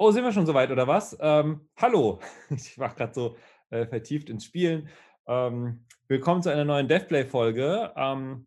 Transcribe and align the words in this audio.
Oh, 0.00 0.12
sind 0.12 0.22
wir 0.22 0.30
schon 0.30 0.46
soweit 0.46 0.70
oder 0.70 0.86
was? 0.86 1.16
Ähm, 1.20 1.68
hallo, 1.76 2.20
ich 2.50 2.78
war 2.78 2.94
gerade 2.94 3.12
so 3.12 3.36
äh, 3.70 3.84
vertieft 3.84 4.30
ins 4.30 4.44
Spielen. 4.44 4.88
Ähm, 5.26 5.84
willkommen 6.06 6.40
zu 6.40 6.50
einer 6.50 6.64
neuen 6.64 6.86
DevPlay-Folge. 6.86 7.92
Ähm, 7.96 8.46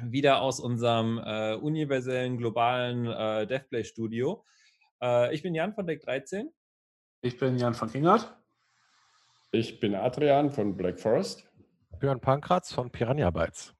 wieder 0.00 0.40
aus 0.40 0.60
unserem 0.60 1.18
äh, 1.18 1.54
universellen, 1.54 2.38
globalen 2.38 3.06
äh, 3.06 3.44
DevPlay-Studio. 3.44 4.44
Äh, 5.02 5.34
ich 5.34 5.42
bin 5.42 5.56
Jan 5.56 5.74
von 5.74 5.84
Deck 5.84 6.00
13. 6.02 6.48
Ich 7.22 7.40
bin 7.40 7.58
Jan 7.58 7.74
von 7.74 7.90
Kingert. 7.90 8.32
Ich 9.50 9.80
bin 9.80 9.96
Adrian 9.96 10.52
von 10.52 10.76
Black 10.76 11.00
Forest. 11.00 11.44
Björn 11.98 12.20
Pankratz 12.20 12.72
von 12.72 12.92
Piranha 12.92 13.32
Bytes. 13.32 13.74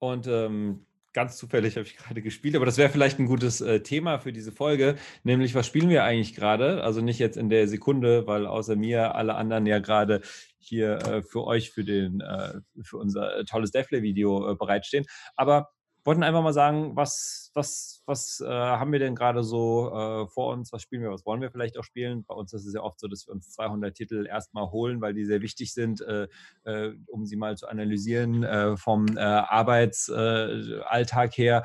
Und 0.00 0.26
ähm, 0.26 0.84
ganz 1.14 1.38
zufällig 1.38 1.76
habe 1.76 1.86
ich 1.86 1.96
gerade 1.96 2.20
gespielt, 2.20 2.56
aber 2.56 2.66
das 2.66 2.76
wäre 2.76 2.90
vielleicht 2.90 3.18
ein 3.18 3.26
gutes 3.26 3.60
äh, 3.60 3.80
Thema 3.80 4.18
für 4.18 4.32
diese 4.32 4.52
Folge, 4.52 4.96
nämlich 5.22 5.54
was 5.54 5.66
spielen 5.66 5.88
wir 5.88 6.04
eigentlich 6.04 6.34
gerade? 6.34 6.82
Also 6.82 7.00
nicht 7.00 7.18
jetzt 7.18 7.36
in 7.36 7.48
der 7.48 7.68
Sekunde, 7.68 8.26
weil 8.26 8.46
außer 8.46 8.76
mir 8.76 9.14
alle 9.14 9.36
anderen 9.36 9.64
ja 9.64 9.78
gerade 9.78 10.20
hier 10.58 10.98
äh, 10.98 11.22
für 11.22 11.44
euch 11.44 11.70
für 11.70 11.84
den 11.84 12.20
äh, 12.20 12.60
für 12.82 12.98
unser 12.98 13.38
äh, 13.38 13.44
tolles 13.44 13.70
Devplay-Video 13.70 14.52
äh, 14.52 14.54
bereitstehen. 14.56 15.06
Aber 15.36 15.70
wollten 16.04 16.22
einfach 16.22 16.42
mal 16.42 16.52
sagen, 16.52 16.96
was, 16.96 17.43
was, 17.54 18.02
was 18.06 18.40
äh, 18.40 18.48
haben 18.48 18.92
wir 18.92 18.98
denn 18.98 19.14
gerade 19.14 19.44
so 19.44 19.92
äh, 19.94 20.26
vor 20.26 20.52
uns? 20.52 20.72
Was 20.72 20.82
spielen 20.82 21.02
wir? 21.02 21.10
Was 21.10 21.24
wollen 21.24 21.40
wir 21.40 21.50
vielleicht 21.50 21.78
auch 21.78 21.84
spielen? 21.84 22.24
Bei 22.24 22.34
uns 22.34 22.52
ist 22.52 22.66
es 22.66 22.74
ja 22.74 22.82
oft 22.82 22.98
so, 22.98 23.06
dass 23.06 23.26
wir 23.26 23.32
uns 23.32 23.50
200 23.50 23.94
Titel 23.94 24.26
erstmal 24.26 24.70
holen, 24.70 25.00
weil 25.00 25.14
die 25.14 25.24
sehr 25.24 25.40
wichtig 25.40 25.72
sind, 25.72 26.00
äh, 26.00 26.26
äh 26.64 26.94
um 27.06 27.26
sie 27.26 27.36
mal 27.36 27.56
zu 27.56 27.68
analysieren 27.68 28.42
äh, 28.42 28.76
vom 28.76 29.06
äh, 29.16 29.20
Arbeitsalltag 29.20 31.36
her 31.36 31.62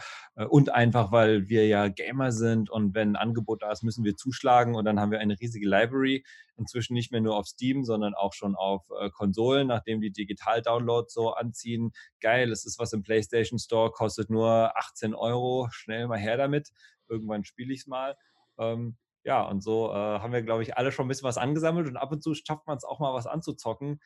und 0.50 0.72
einfach, 0.72 1.12
weil 1.12 1.50
wir 1.50 1.68
ja 1.68 1.90
Gamer 1.90 2.32
sind 2.32 2.70
und 2.70 2.94
wenn 2.94 3.14
ein 3.14 3.16
Angebot 3.16 3.64
da 3.64 3.72
ist, 3.72 3.82
müssen 3.84 4.06
wir 4.06 4.16
zuschlagen 4.16 4.76
und 4.76 4.86
dann 4.86 5.00
haben 5.00 5.12
wir 5.12 5.20
eine 5.20 5.40
riesige 5.40 5.68
Library. 5.68 6.24
Inzwischen 6.56 6.94
nicht 6.94 7.12
mehr 7.12 7.22
nur 7.22 7.38
auf 7.38 7.48
Steam, 7.48 7.86
sondern 7.86 8.14
auch 8.14 8.34
schon 8.34 8.56
auf 8.56 8.86
Konsolen, 9.14 9.68
nachdem 9.68 10.02
die 10.02 10.12
Digital-Downloads 10.12 11.14
so 11.14 11.32
anziehen. 11.32 11.94
Geil, 12.20 12.52
es 12.52 12.66
ist 12.66 12.80
was 12.80 12.92
im 12.92 13.02
PlayStation 13.02 13.60
Store, 13.60 13.92
kostet 13.92 14.30
nur 14.30 14.78
18 14.78 15.16
Euro, 15.16 15.70
schnell 15.80 16.08
mal 16.08 16.20
her 16.20 16.38
damit. 16.38 16.70
Irgendwann 17.08 17.44
spiele 17.44 17.74
ich 17.74 17.82
es 17.82 17.88
mal. 17.88 18.18
Ähm, 18.58 18.98
ja, 19.24 19.44
und 19.44 19.62
so 19.62 19.90
äh, 19.90 19.94
haben 19.94 20.34
wir, 20.34 20.42
glaube 20.44 20.64
ich, 20.64 20.78
alle 20.78 20.92
schon 20.92 21.06
ein 21.06 21.10
bisschen 21.10 21.28
was 21.28 21.38
angesammelt 21.38 21.88
und 21.88 21.98
ab 21.98 22.12
und 22.12 22.24
zu 22.24 22.34
schafft 22.34 22.68
man 22.68 22.78
es 22.78 22.84
auch 22.84 23.00
mal 23.00 23.14
was 23.14 23.28
anzuzocken, 23.28 24.00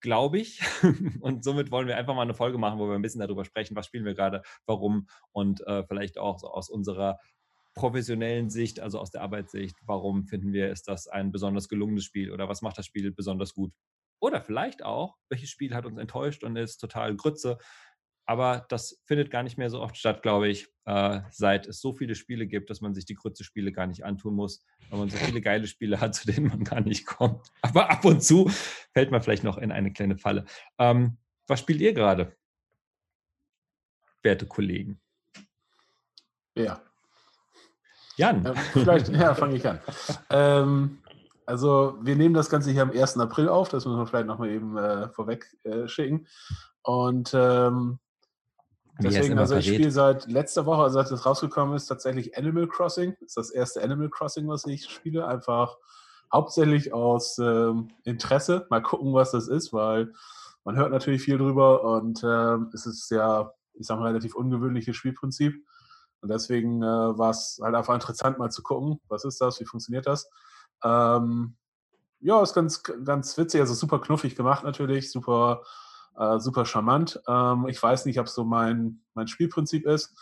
glaube 0.00 0.38
ich. 0.38 0.60
und 1.20 1.44
somit 1.44 1.70
wollen 1.70 1.88
wir 1.88 1.96
einfach 1.96 2.14
mal 2.14 2.22
eine 2.22 2.34
Folge 2.34 2.58
machen, 2.58 2.78
wo 2.78 2.88
wir 2.88 2.94
ein 2.94 3.02
bisschen 3.02 3.20
darüber 3.20 3.44
sprechen, 3.44 3.76
was 3.76 3.86
spielen 3.86 4.04
wir 4.04 4.14
gerade, 4.14 4.42
warum 4.66 5.08
und 5.32 5.66
äh, 5.66 5.84
vielleicht 5.84 6.18
auch 6.18 6.38
so 6.38 6.48
aus 6.48 6.70
unserer 6.70 7.18
professionellen 7.74 8.50
Sicht, 8.50 8.80
also 8.80 8.98
aus 8.98 9.10
der 9.10 9.22
Arbeitssicht, 9.22 9.76
warum 9.86 10.26
finden 10.26 10.52
wir, 10.52 10.70
ist 10.70 10.88
das 10.88 11.06
ein 11.06 11.30
besonders 11.30 11.68
gelungenes 11.68 12.04
Spiel 12.04 12.32
oder 12.32 12.48
was 12.48 12.60
macht 12.60 12.76
das 12.76 12.86
Spiel 12.86 13.12
besonders 13.12 13.54
gut? 13.54 13.72
Oder 14.20 14.42
vielleicht 14.42 14.84
auch, 14.84 15.16
welches 15.28 15.50
Spiel 15.50 15.74
hat 15.74 15.86
uns 15.86 15.98
enttäuscht 15.98 16.42
und 16.42 16.56
ist 16.56 16.78
total 16.78 17.14
Grütze 17.14 17.58
aber 18.28 18.66
das 18.68 19.00
findet 19.06 19.30
gar 19.30 19.42
nicht 19.42 19.56
mehr 19.56 19.70
so 19.70 19.80
oft 19.80 19.96
statt, 19.96 20.20
glaube 20.20 20.48
ich, 20.48 20.68
äh, 20.84 21.20
seit 21.30 21.66
es 21.66 21.80
so 21.80 21.94
viele 21.94 22.14
Spiele 22.14 22.46
gibt, 22.46 22.68
dass 22.68 22.82
man 22.82 22.92
sich 22.92 23.06
die 23.06 23.14
kurze 23.14 23.42
Spiele 23.42 23.72
gar 23.72 23.86
nicht 23.86 24.04
antun 24.04 24.34
muss, 24.34 24.62
weil 24.90 24.98
man 24.98 25.08
so 25.08 25.16
viele 25.32 25.40
geile 25.40 25.66
Spiele 25.66 25.98
hat, 25.98 26.14
zu 26.14 26.26
denen 26.26 26.48
man 26.48 26.62
gar 26.62 26.82
nicht 26.82 27.06
kommt. 27.06 27.46
Aber 27.62 27.90
ab 27.90 28.04
und 28.04 28.22
zu 28.22 28.50
fällt 28.92 29.10
man 29.10 29.22
vielleicht 29.22 29.44
noch 29.44 29.56
in 29.56 29.72
eine 29.72 29.94
kleine 29.94 30.18
Falle. 30.18 30.44
Ähm, 30.78 31.16
was 31.46 31.60
spielt 31.60 31.80
ihr 31.80 31.94
gerade, 31.94 32.36
werte 34.22 34.46
Kollegen? 34.46 35.00
Ja. 36.54 36.82
Jan. 38.18 38.44
Äh, 38.44 38.54
vielleicht, 38.74 39.08
ja, 39.12 39.34
fange 39.34 39.56
ich 39.56 39.66
an. 39.66 39.80
ähm, 40.28 40.98
also, 41.46 41.96
wir 42.02 42.14
nehmen 42.14 42.34
das 42.34 42.50
Ganze 42.50 42.72
hier 42.72 42.82
am 42.82 42.90
1. 42.90 43.16
April 43.16 43.48
auf, 43.48 43.70
das 43.70 43.86
müssen 43.86 43.98
wir 43.98 44.06
vielleicht 44.06 44.26
nochmal 44.26 44.50
eben 44.50 44.76
äh, 44.76 45.08
vorweg 45.08 45.46
äh, 45.64 45.88
schicken. 45.88 46.26
Und 46.82 47.30
ähm, 47.32 47.98
Deswegen, 49.00 49.38
also 49.38 49.56
ich 49.56 49.66
spiele 49.66 49.90
seit 49.92 50.26
letzter 50.26 50.66
Woche, 50.66 50.82
also 50.82 51.00
seit 51.00 51.10
es 51.12 51.24
rausgekommen 51.24 51.76
ist, 51.76 51.86
tatsächlich 51.86 52.36
Animal 52.36 52.66
Crossing. 52.66 53.14
Das 53.20 53.28
ist 53.28 53.36
das 53.36 53.50
erste 53.50 53.82
Animal 53.82 54.10
Crossing, 54.10 54.48
was 54.48 54.66
ich 54.66 54.88
spiele. 54.88 55.26
Einfach 55.26 55.76
hauptsächlich 56.32 56.92
aus 56.92 57.38
ähm, 57.38 57.90
Interesse. 58.04 58.66
Mal 58.70 58.82
gucken, 58.82 59.14
was 59.14 59.30
das 59.30 59.48
ist, 59.48 59.72
weil 59.72 60.12
man 60.64 60.76
hört 60.76 60.90
natürlich 60.90 61.22
viel 61.22 61.38
drüber 61.38 61.84
und 61.84 62.22
ähm, 62.24 62.70
es 62.74 62.86
ist 62.86 63.10
ja, 63.10 63.52
ich 63.74 63.86
sage 63.86 64.00
mal, 64.00 64.08
relativ 64.08 64.34
ungewöhnliches 64.34 64.96
Spielprinzip. 64.96 65.54
Und 66.20 66.30
deswegen 66.30 66.82
äh, 66.82 66.86
war 66.86 67.30
es 67.30 67.60
halt 67.62 67.76
einfach 67.76 67.94
interessant, 67.94 68.38
mal 68.38 68.50
zu 68.50 68.62
gucken, 68.62 69.00
was 69.08 69.24
ist 69.24 69.40
das, 69.40 69.60
wie 69.60 69.64
funktioniert 69.64 70.06
das. 70.06 70.28
Ähm, 70.82 71.56
ja, 72.20 72.42
ist 72.42 72.54
ganz, 72.54 72.82
ganz 72.82 73.38
witzig, 73.38 73.60
also 73.60 73.74
super 73.74 74.00
knuffig 74.00 74.34
gemacht 74.34 74.64
natürlich, 74.64 75.12
super 75.12 75.62
äh, 76.18 76.38
super 76.38 76.64
charmant. 76.64 77.20
Ähm, 77.28 77.66
ich 77.68 77.82
weiß 77.82 78.04
nicht, 78.06 78.18
ob 78.18 78.26
es 78.26 78.34
so 78.34 78.44
mein, 78.44 79.00
mein 79.14 79.28
Spielprinzip 79.28 79.86
ist. 79.86 80.14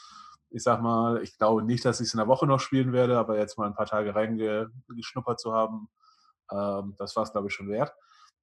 Ich 0.50 0.62
sag 0.62 0.82
mal, 0.82 1.22
ich 1.22 1.36
glaube 1.38 1.62
nicht, 1.62 1.84
dass 1.84 2.00
ich 2.00 2.08
es 2.08 2.14
in 2.14 2.18
der 2.18 2.28
Woche 2.28 2.46
noch 2.46 2.60
spielen 2.60 2.92
werde, 2.92 3.18
aber 3.18 3.38
jetzt 3.38 3.58
mal 3.58 3.66
ein 3.66 3.74
paar 3.74 3.86
Tage 3.86 4.14
reingeschnuppert 4.14 5.40
zu 5.40 5.52
haben, 5.52 5.88
ähm, 6.52 6.94
das 6.98 7.16
war 7.16 7.24
es, 7.24 7.32
glaube 7.32 7.48
ich, 7.48 7.54
schon 7.54 7.68
wert. 7.68 7.92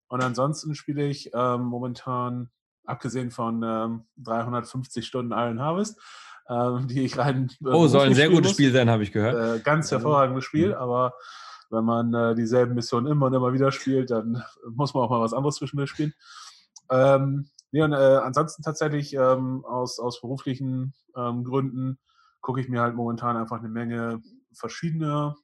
Und 0.07 0.21
ansonsten 0.21 0.75
spiele 0.75 1.05
ich 1.05 1.31
ähm, 1.33 1.63
momentan, 1.63 2.49
abgesehen 2.85 3.31
von 3.31 4.03
350 4.17 4.97
ähm, 4.97 5.07
Stunden 5.07 5.31
Iron 5.31 5.61
Harvest, 5.61 5.99
ähm, 6.49 6.87
die 6.87 7.03
ich 7.03 7.17
rein. 7.17 7.49
Äh, 7.63 7.69
oh, 7.69 7.87
soll 7.87 8.07
ein 8.07 8.13
sehr 8.13 8.29
gutes 8.29 8.49
muss. 8.49 8.53
Spiel 8.53 8.71
sein, 8.71 8.89
habe 8.89 9.03
ich 9.03 9.11
gehört. 9.11 9.59
Äh, 9.59 9.63
ganz 9.63 9.89
hervorragendes 9.91 10.43
Spiel, 10.43 10.69
mhm. 10.69 10.75
aber 10.75 11.13
wenn 11.69 11.85
man 11.85 12.13
äh, 12.13 12.35
dieselben 12.35 12.75
Missionen 12.75 13.07
immer 13.07 13.27
und 13.27 13.33
immer 13.33 13.53
wieder 13.53 13.71
spielt, 13.71 14.11
dann 14.11 14.43
muss 14.69 14.93
man 14.93 15.03
auch 15.03 15.09
mal 15.09 15.21
was 15.21 15.33
anderes 15.33 15.55
zwischendurch 15.55 15.89
spielen. 15.89 16.13
Ähm, 16.93 17.47
nee, 17.71 17.81
und, 17.81 17.93
äh, 17.93 17.95
ansonsten 17.95 18.61
tatsächlich 18.61 19.13
ähm, 19.15 19.65
aus, 19.65 19.99
aus 19.99 20.21
beruflichen 20.21 20.93
ähm, 21.15 21.43
Gründen 21.43 21.97
gucke 22.41 22.61
ich 22.61 22.69
mir 22.69 22.81
halt 22.81 22.95
momentan 22.95 23.35
einfach 23.35 23.57
eine 23.57 23.69
Menge 23.69 24.21
verschiedene 24.53 25.35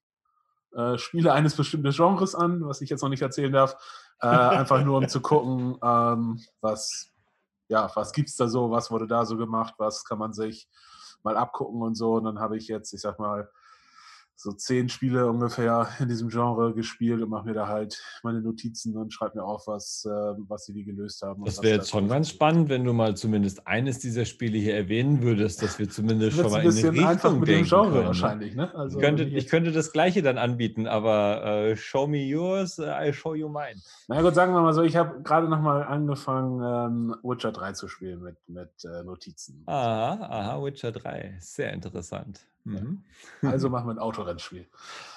äh, 0.75 0.99
Spiele 0.99 1.33
eines 1.33 1.55
bestimmten 1.55 1.91
Genres 1.91 2.35
an, 2.35 2.65
was 2.67 2.81
ich 2.81 2.89
jetzt 2.91 3.01
noch 3.01 3.09
nicht 3.09 3.23
erzählen 3.23 3.51
darf. 3.51 3.75
Äh, 4.21 4.27
einfach 4.27 4.83
nur 4.83 4.97
um 4.97 5.07
zu 5.07 5.21
gucken, 5.21 5.77
ähm, 5.81 6.39
was, 6.61 7.09
ja, 7.67 7.89
was 7.95 8.11
gibt 8.11 8.29
es 8.29 8.35
da 8.35 8.47
so, 8.47 8.69
was 8.69 8.91
wurde 8.91 9.07
da 9.07 9.25
so 9.25 9.38
gemacht, 9.38 9.73
was 9.77 10.03
kann 10.03 10.19
man 10.19 10.33
sich 10.33 10.69
mal 11.23 11.35
abgucken 11.35 11.81
und 11.81 11.95
so. 11.95 12.13
Und 12.13 12.25
dann 12.25 12.39
habe 12.39 12.57
ich 12.57 12.67
jetzt, 12.67 12.93
ich 12.93 13.01
sag 13.01 13.17
mal, 13.17 13.49
so 14.41 14.53
zehn 14.53 14.88
Spiele 14.88 15.27
ungefähr 15.27 15.89
in 16.00 16.07
diesem 16.07 16.29
Genre 16.29 16.73
gespielt 16.73 17.22
und 17.22 17.29
mache 17.29 17.45
mir 17.45 17.53
da 17.53 17.67
halt 17.67 18.01
meine 18.23 18.39
Notizen 18.39 18.95
und 18.95 19.13
schreibe 19.13 19.39
mir 19.39 19.44
auf, 19.44 19.67
was, 19.67 20.05
äh, 20.05 20.09
was 20.09 20.66
sie 20.66 20.75
wie 20.75 20.85
gelöst 20.85 21.22
haben. 21.23 21.44
Das 21.44 21.61
wäre 21.61 21.75
jetzt 21.75 21.89
schon 21.89 22.07
ganz 22.07 22.29
spannend, 22.29 22.69
wenn 22.69 22.85
du 22.85 22.94
mal 22.94 23.17
zumindest 23.17 23.67
eines 23.67 24.00
dieser 24.00 24.23
Spiele 24.23 24.57
hier 24.57 24.75
erwähnen 24.75 25.22
würdest, 25.22 25.61
dass 25.61 25.77
wir 25.77 25.89
zumindest 25.89 26.38
schon 26.38 26.51
mal 26.51 26.63
in 26.63 26.73
die 26.73 26.81
Richtung 26.81 27.05
einfach 27.05 27.33
mit 27.33 27.50
dem 27.50 27.66
Genre 27.66 27.83
können. 27.83 28.00
Ne? 28.00 28.05
wahrscheinlich. 28.05 28.55
Ne? 28.55 28.73
Also 28.73 28.97
ich, 28.97 29.03
könnte, 29.03 29.23
ich 29.23 29.47
könnte 29.47 29.73
das 29.73 29.91
Gleiche 29.91 30.22
dann 30.22 30.38
anbieten, 30.38 30.88
aber 30.88 31.44
äh, 31.44 31.75
show 31.75 32.07
me 32.07 32.23
yours, 32.23 32.79
I 32.79 33.11
show 33.11 33.35
you 33.35 33.50
mine. 33.50 33.81
Na 34.07 34.21
gut, 34.21 34.35
sagen 34.35 34.53
wir 34.53 34.61
mal 34.61 34.73
so, 34.73 34.83
ich 34.83 34.95
habe 34.95 35.21
gerade 35.21 35.50
noch 35.50 35.59
mal 35.59 35.83
angefangen, 35.83 36.61
ähm, 36.63 37.16
Witcher 37.23 37.51
3 37.51 37.73
zu 37.73 37.89
spielen 37.89 38.21
mit, 38.21 38.38
mit 38.47 38.71
äh, 38.85 39.03
Notizen. 39.03 39.63
Aha, 39.66 40.13
aha, 40.29 40.63
Witcher 40.63 40.94
3, 40.94 41.35
sehr 41.41 41.73
interessant. 41.73 42.45
Mhm. 42.63 43.03
Also 43.41 43.69
machen 43.69 43.87
wir 43.87 43.93
ein 43.93 43.99
Autorennspiel. 43.99 44.67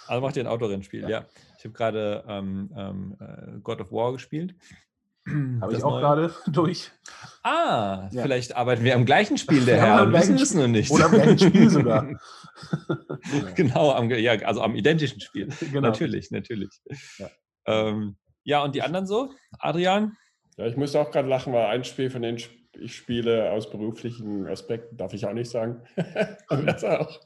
Also 0.06 0.20
macht 0.20 0.36
ihr 0.36 0.44
ein 0.44 0.48
Autorennspiel, 0.48 1.02
ja. 1.02 1.08
ja. 1.08 1.24
Ich 1.58 1.64
habe 1.64 1.74
gerade 1.74 2.24
ähm, 2.26 2.70
ähm, 2.76 3.16
äh, 3.20 3.58
God 3.62 3.80
of 3.80 3.92
War 3.92 4.12
gespielt. 4.12 4.54
Habe 5.60 5.74
ich 5.74 5.84
auch 5.84 6.00
gerade 6.00 6.34
durch. 6.48 6.90
Ah, 7.44 8.08
ja. 8.10 8.22
vielleicht 8.22 8.56
arbeiten 8.56 8.82
wir 8.82 8.96
am 8.96 9.04
gleichen 9.04 9.38
Spiel, 9.38 9.64
der 9.64 9.76
Herr, 9.80 10.02
und 10.02 10.12
wissen 10.12 10.34
es 10.36 10.52
nur 10.52 10.66
nicht. 10.66 10.90
Oder 10.90 11.06
am 11.06 11.12
gleichen 11.12 11.38
Spiel 11.38 11.70
sogar. 11.70 12.08
genau, 13.54 13.92
am, 13.92 14.10
ja, 14.10 14.32
also 14.32 14.62
am 14.62 14.74
identischen 14.74 15.20
Spiel. 15.20 15.48
Genau. 15.60 15.80
Natürlich, 15.80 16.32
natürlich. 16.32 16.70
Ja. 17.18 17.30
Ähm, 17.66 18.16
ja, 18.42 18.64
und 18.64 18.74
die 18.74 18.82
anderen 18.82 19.06
so? 19.06 19.32
Adrian? 19.60 20.16
Ja, 20.56 20.66
ich 20.66 20.76
musste 20.76 21.00
auch 21.00 21.12
gerade 21.12 21.28
lachen, 21.28 21.52
weil 21.52 21.66
ein 21.66 21.84
Spiel 21.84 22.10
von 22.10 22.22
den 22.22 22.38
ich 22.78 22.96
spiele 22.96 23.50
aus 23.52 23.70
beruflichen 23.70 24.46
Aspekten, 24.46 24.96
darf 24.96 25.12
ich 25.12 25.26
auch 25.26 25.32
nicht 25.32 25.50
sagen. 25.50 25.82
das 26.48 26.84
auch. 26.84 27.20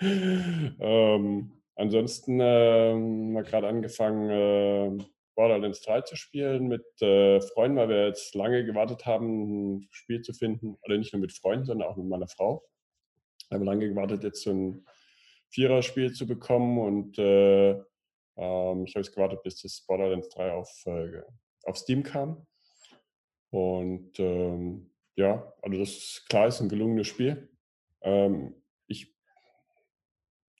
Ähm, 0.00 1.52
ansonsten 1.74 2.38
ähm, 2.40 3.32
mal 3.32 3.42
gerade 3.42 3.68
angefangen, 3.68 4.30
äh, 4.30 5.04
Borderlands 5.34 5.80
3 5.82 6.02
zu 6.02 6.16
spielen 6.16 6.68
mit 6.68 6.84
äh, 7.00 7.40
Freunden, 7.40 7.78
weil 7.78 7.88
wir 7.88 8.06
jetzt 8.06 8.34
lange 8.34 8.64
gewartet 8.64 9.06
haben, 9.06 9.76
ein 9.76 9.88
Spiel 9.90 10.20
zu 10.22 10.32
finden. 10.32 10.76
Also 10.82 10.98
nicht 10.98 11.12
nur 11.12 11.20
mit 11.20 11.32
Freunden, 11.32 11.64
sondern 11.64 11.88
auch 11.88 11.96
mit 11.96 12.06
meiner 12.06 12.28
Frau. 12.28 12.62
Wir 13.48 13.58
haben 13.58 13.64
lange 13.64 13.88
gewartet, 13.88 14.22
jetzt 14.22 14.42
so 14.42 14.50
ein 14.50 14.86
Viererspiel 15.48 16.12
zu 16.12 16.26
bekommen 16.26 16.78
und 16.78 17.18
äh, 17.18 17.70
ähm, 17.70 18.84
ich 18.84 18.94
habe 18.94 19.00
jetzt 19.00 19.14
gewartet, 19.14 19.42
bis 19.42 19.60
das 19.62 19.82
Borderlands 19.86 20.28
3 20.28 20.52
auf, 20.52 20.70
äh, 20.86 21.22
auf 21.64 21.76
Steam 21.76 22.02
kam. 22.02 22.46
Und 23.50 24.18
ähm, 24.20 24.90
ja, 25.16 25.52
also 25.62 25.78
das 25.78 25.90
ist 25.90 26.26
klar, 26.28 26.46
ist 26.46 26.60
ein 26.60 26.68
gelungenes 26.68 27.08
Spiel. 27.08 27.48
Ähm, 28.02 28.59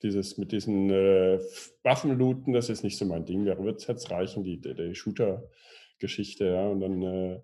dieses 0.02 0.38
mit 0.38 0.52
diesen 0.52 0.90
äh, 0.90 1.40
Waffenlooten, 1.82 2.52
das 2.52 2.68
ist 2.68 2.82
nicht 2.82 2.98
so 2.98 3.04
mein 3.04 3.24
Ding. 3.24 3.44
Da 3.44 3.62
wird 3.62 3.80
es 3.80 3.86
jetzt 3.86 4.10
reichen, 4.10 4.44
die, 4.44 4.60
die, 4.60 4.74
die 4.74 4.94
Shooter-Geschichte, 4.94 6.46
ja. 6.46 6.68
Und 6.68 6.80
dann, 6.80 7.02
äh, 7.02 7.40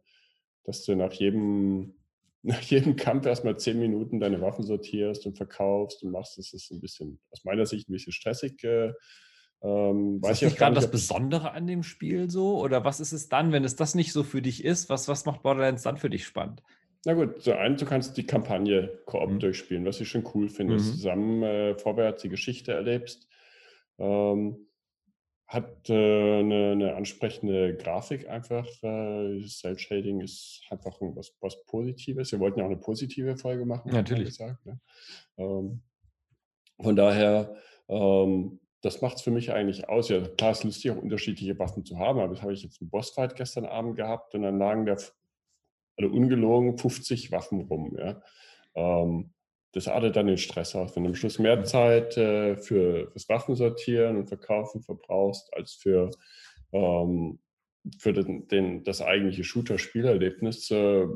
dass 0.64 0.84
du 0.84 0.94
nach 0.94 1.12
jedem, 1.12 1.94
nach 2.42 2.62
jedem 2.62 2.96
Kampf 2.96 3.26
erstmal 3.26 3.58
zehn 3.58 3.78
Minuten 3.78 4.20
deine 4.20 4.40
Waffen 4.40 4.64
sortierst 4.64 5.26
und 5.26 5.36
verkaufst 5.36 6.02
und 6.02 6.12
machst, 6.12 6.38
das 6.38 6.52
ist 6.52 6.70
ein 6.70 6.80
bisschen, 6.80 7.18
aus 7.30 7.44
meiner 7.44 7.66
Sicht, 7.66 7.88
ein 7.88 7.92
bisschen 7.92 8.12
stressig. 8.12 8.62
Äh, 8.64 8.92
ähm, 9.62 10.20
ist 10.22 10.42
das 10.42 10.54
gerade 10.54 10.74
das 10.74 10.90
Besondere 10.90 11.52
an 11.52 11.66
dem 11.66 11.82
Spiel 11.82 12.30
so? 12.30 12.58
Oder 12.60 12.84
was 12.84 13.00
ist 13.00 13.12
es 13.12 13.28
dann, 13.28 13.52
wenn 13.52 13.64
es 13.64 13.76
das 13.76 13.94
nicht 13.94 14.12
so 14.12 14.22
für 14.22 14.42
dich 14.42 14.64
ist? 14.64 14.88
Was, 14.90 15.08
was 15.08 15.24
macht 15.24 15.42
Borderlands 15.42 15.82
dann 15.82 15.96
für 15.96 16.10
dich 16.10 16.26
spannend? 16.26 16.62
Na 17.06 17.14
gut, 17.14 17.40
so 17.40 17.52
ein, 17.52 17.76
du 17.76 17.86
kannst 17.86 18.16
die 18.16 18.26
Kampagne 18.26 18.88
Koop 19.06 19.30
mhm. 19.30 19.38
durchspielen, 19.38 19.84
was 19.84 20.00
ich 20.00 20.08
schon 20.08 20.28
cool 20.34 20.48
finde, 20.48 20.74
mhm. 20.74 20.78
zusammen 20.80 21.42
äh, 21.44 21.78
vorwärts 21.78 22.22
die 22.22 22.28
Geschichte 22.28 22.72
erlebst. 22.72 23.28
Ähm, 23.98 24.66
hat 25.46 25.88
äh, 25.88 25.94
eine, 26.40 26.72
eine, 26.72 26.96
ansprechende 26.96 27.76
Grafik 27.76 28.28
einfach. 28.28 28.66
Äh, 28.82 29.40
Cell 29.46 29.78
Shading 29.78 30.20
ist 30.20 30.62
einfach 30.68 30.96
was, 31.00 31.32
was 31.40 31.64
Positives. 31.66 32.32
Wir 32.32 32.40
wollten 32.40 32.58
ja 32.58 32.64
auch 32.64 32.70
eine 32.70 32.80
positive 32.80 33.36
Folge 33.36 33.64
machen. 33.66 33.92
Natürlich. 33.92 34.30
Gesagt, 34.30 34.66
ne? 34.66 34.80
ähm, 35.36 35.82
von 36.82 36.96
daher, 36.96 37.54
ähm, 37.88 38.58
das 38.80 39.00
macht 39.00 39.18
es 39.18 39.22
für 39.22 39.30
mich 39.30 39.52
eigentlich 39.52 39.88
aus. 39.88 40.08
Ja, 40.08 40.26
klar, 40.26 40.50
es 40.50 40.58
ist 40.58 40.64
lustig, 40.64 40.90
auch 40.90 40.96
unterschiedliche 40.96 41.56
Waffen 41.56 41.84
zu 41.84 42.00
haben, 42.00 42.18
aber 42.18 42.34
das 42.34 42.42
habe 42.42 42.52
ich 42.52 42.64
jetzt 42.64 42.80
einen 42.80 42.90
Bossfight 42.90 43.36
gestern 43.36 43.64
Abend 43.64 43.94
gehabt 43.94 44.34
und 44.34 44.42
dann 44.42 44.58
lagen 44.58 44.86
da 44.86 44.96
also 45.96 46.12
ungelogen 46.12 46.78
50 46.78 47.32
Waffen 47.32 47.62
rum. 47.62 47.96
Ja. 47.98 48.22
Ähm, 48.74 49.30
das 49.72 49.88
artet 49.88 50.16
dann 50.16 50.26
den 50.26 50.38
Stress 50.38 50.74
aus. 50.74 50.96
Wenn 50.96 51.04
du 51.04 51.10
am 51.10 51.14
Schluss 51.14 51.38
mehr 51.38 51.62
Zeit 51.64 52.16
äh, 52.16 52.56
für 52.56 53.10
das 53.12 53.28
Waffensortieren 53.28 54.16
und 54.16 54.26
Verkaufen 54.26 54.82
verbrauchst, 54.82 55.52
als 55.52 55.74
für, 55.74 56.10
ähm, 56.72 57.40
für 57.98 58.12
den, 58.12 58.48
den, 58.48 58.84
das 58.84 59.02
eigentliche 59.02 59.44
Shooter-Spielerlebnis, 59.44 60.70
äh, 60.70 61.06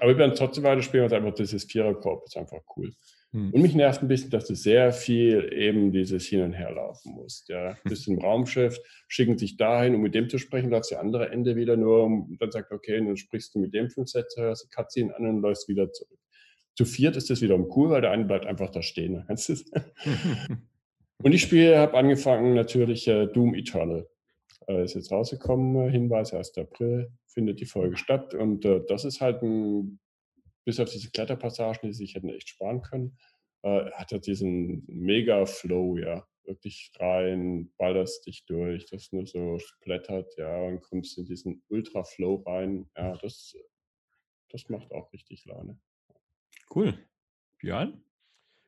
aber 0.00 0.12
wir 0.12 0.18
werden 0.18 0.34
trotzdem 0.34 0.64
weiter 0.64 0.82
spielen, 0.82 1.10
weil 1.10 1.18
einfach 1.18 1.34
dieses 1.34 1.64
Vierer-Korb 1.64 2.24
ist 2.26 2.36
einfach 2.36 2.60
cool. 2.76 2.90
Hm. 3.32 3.52
Und 3.52 3.62
mich 3.62 3.74
nervt 3.74 4.02
ein 4.02 4.08
bisschen, 4.08 4.30
dass 4.30 4.46
du 4.46 4.54
sehr 4.54 4.92
viel 4.92 5.52
eben 5.52 5.92
dieses 5.92 6.26
Hin- 6.26 6.42
und 6.42 6.54
Herlaufen 6.54 7.12
musst. 7.12 7.48
Ja, 7.50 7.76
bist 7.84 8.08
im 8.08 8.18
Raumschiff, 8.18 8.78
schicken 9.08 9.36
dich 9.36 9.58
dahin, 9.58 9.94
um 9.94 10.00
mit 10.00 10.14
dem 10.14 10.28
zu 10.28 10.38
sprechen, 10.38 10.70
läufst 10.70 10.90
der 10.90 11.00
andere 11.00 11.30
Ende 11.30 11.54
wieder 11.54 11.76
nur 11.76 12.04
und 12.04 12.38
dann 12.40 12.50
sagt, 12.50 12.72
okay, 12.72 12.96
dann 12.96 13.16
sprichst 13.16 13.54
du 13.54 13.58
mit 13.60 13.74
dem 13.74 13.90
fünf 13.90 14.08
Sätze, 14.08 14.40
hörst 14.40 14.64
die 14.64 14.74
Cutscene 14.74 15.14
an 15.14 15.26
und 15.26 15.42
läufst 15.42 15.68
wieder 15.68 15.92
zurück. 15.92 16.18
Zu 16.76 16.86
viert 16.86 17.16
ist 17.16 17.28
das 17.28 17.42
wiederum 17.42 17.70
cool, 17.76 17.90
weil 17.90 18.00
der 18.00 18.10
eine 18.10 18.24
bleibt 18.24 18.46
einfach 18.46 18.70
da 18.70 18.82
stehen. 18.82 19.24
und 21.22 21.32
ich 21.32 21.42
spiele, 21.42 21.78
habe 21.78 21.96
angefangen 21.98 22.54
natürlich 22.54 23.06
äh, 23.06 23.26
Doom 23.26 23.54
Eternal. 23.54 24.08
Äh, 24.66 24.84
ist 24.84 24.94
jetzt 24.94 25.12
rausgekommen, 25.12 25.90
Hinweis, 25.90 26.32
1. 26.32 26.56
April 26.56 27.12
findet 27.32 27.60
die 27.60 27.66
Folge 27.66 27.96
statt. 27.96 28.34
Und 28.34 28.64
äh, 28.64 28.80
das 28.86 29.04
ist 29.04 29.20
halt 29.20 29.42
ein 29.42 29.98
bis 30.64 30.80
auf 30.80 30.90
diese 30.90 31.10
Kletterpassagen, 31.10 31.88
die 31.88 31.94
sich 31.94 32.14
hätten 32.14 32.28
echt 32.28 32.48
sparen 32.50 32.82
können, 32.82 33.18
äh, 33.62 33.90
hat 33.92 34.12
er 34.12 34.20
diesen 34.20 34.84
mega 34.86 35.46
Flow, 35.46 35.96
ja. 35.96 36.26
Wirklich 36.44 36.90
rein, 36.98 37.72
ballerst 37.76 38.26
dich 38.26 38.44
durch, 38.46 38.86
das 38.86 39.12
nur 39.12 39.26
so 39.26 39.58
splattert, 39.58 40.36
ja, 40.36 40.62
und 40.62 40.80
kommst 40.80 41.18
in 41.18 41.26
diesen 41.26 41.62
Ultra-Flow 41.68 42.42
rein. 42.46 42.90
Ja, 42.96 43.16
das, 43.18 43.54
das 44.48 44.68
macht 44.68 44.90
auch 44.92 45.12
richtig 45.12 45.44
Laune. 45.44 45.78
Cool. 46.74 46.98
Björn? 47.58 48.02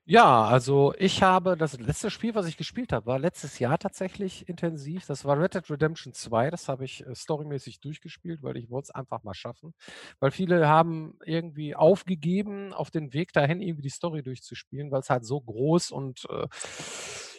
Ja, 0.05 0.45
also 0.47 0.93
ich 0.99 1.23
habe 1.23 1.57
das 1.57 1.79
letzte 1.79 2.11
Spiel, 2.11 2.35
was 2.35 2.47
ich 2.49 2.57
gespielt 2.57 2.93
habe, 2.93 3.07
war 3.07 3.21
letztes 3.21 3.61
Jahr 3.61 3.79
tatsächlich 3.79 4.49
intensiv. 4.49 5.07
Das 5.07 5.25
war 5.25 5.39
Red 5.41 5.55
Dead 5.55 5.71
Redemption 5.71 6.13
2. 6.13 6.51
Das 6.51 6.69
habe 6.69 6.85
ich 6.85 7.07
äh, 7.07 7.15
storymäßig 7.15 7.79
durchgespielt, 7.81 8.43
weil 8.43 8.57
ich 8.57 8.69
wollte 8.69 8.87
es 8.87 8.91
einfach 8.91 9.23
mal 9.23 9.35
schaffen. 9.35 9.75
Weil 10.19 10.33
viele 10.33 10.67
haben 10.69 11.17
irgendwie 11.25 11.77
aufgegeben, 11.77 12.73
auf 12.73 12.91
den 12.91 13.13
Weg 13.13 13.33
dahin 13.33 13.61
irgendwie 13.61 13.83
die 13.83 13.91
Story 13.91 14.23
durchzuspielen, 14.25 14.91
weil 14.91 15.01
es 15.01 15.11
halt 15.11 15.25
so 15.25 15.41
groß 15.41 15.93
und 15.93 16.25
äh, 16.31 16.49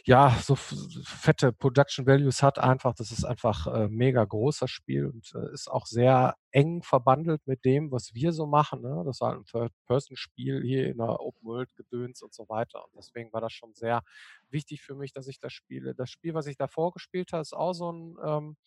ja, 0.05 0.31
so 0.41 0.55
fette 0.55 1.53
Production 1.53 2.05
Values 2.05 2.43
hat 2.43 2.59
einfach. 2.59 2.93
Das 2.93 3.11
ist 3.11 3.23
einfach 3.23 3.67
äh, 3.67 3.87
mega 3.87 4.23
großer 4.25 4.67
Spiel 4.67 5.05
und 5.07 5.33
äh, 5.33 5.53
ist 5.53 5.71
auch 5.71 5.85
sehr 5.85 6.35
eng 6.51 6.83
verbandelt 6.83 7.41
mit 7.45 7.63
dem, 7.63 7.89
was 7.89 8.13
wir 8.13 8.33
so 8.33 8.45
machen. 8.45 8.81
Ne? 8.81 9.03
Das 9.05 9.21
war 9.21 9.33
ein 9.33 9.45
Third-Person-Spiel 9.45 10.61
hier 10.61 10.87
in 10.87 10.97
der 10.97 11.21
Open-World-Gedöns 11.21 12.21
und 12.21 12.33
so 12.33 12.49
weiter. 12.49 12.83
Und 12.83 12.97
deswegen 12.97 13.31
war 13.31 13.39
das 13.39 13.53
schon 13.53 13.73
sehr 13.75 14.01
wichtig 14.49 14.81
für 14.81 14.95
mich, 14.95 15.13
dass 15.13 15.27
ich 15.27 15.39
das 15.39 15.53
spiele. 15.53 15.95
Das 15.95 16.09
Spiel, 16.09 16.33
was 16.33 16.47
ich 16.47 16.57
davor 16.57 16.91
gespielt 16.91 17.31
habe, 17.31 17.41
ist 17.41 17.53
auch 17.53 17.73
so 17.73 17.91
ein 17.91 18.17
ähm, 18.25 18.57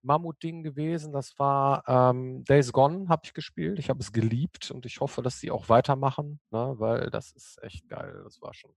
Mammut-Ding 0.00 0.62
gewesen. 0.62 1.12
Das 1.12 1.38
war 1.38 1.82
ähm, 1.86 2.44
Days 2.44 2.72
Gone, 2.72 3.08
habe 3.10 3.22
ich 3.24 3.34
gespielt. 3.34 3.78
Ich 3.78 3.90
habe 3.90 4.00
es 4.00 4.12
geliebt 4.12 4.70
und 4.70 4.86
ich 4.86 5.00
hoffe, 5.00 5.20
dass 5.20 5.40
sie 5.40 5.50
auch 5.50 5.68
weitermachen, 5.68 6.40
ne? 6.50 6.74
weil 6.78 7.10
das 7.10 7.32
ist 7.32 7.62
echt 7.62 7.86
geil. 7.88 8.22
Das 8.24 8.40
war 8.40 8.54
schon 8.54 8.72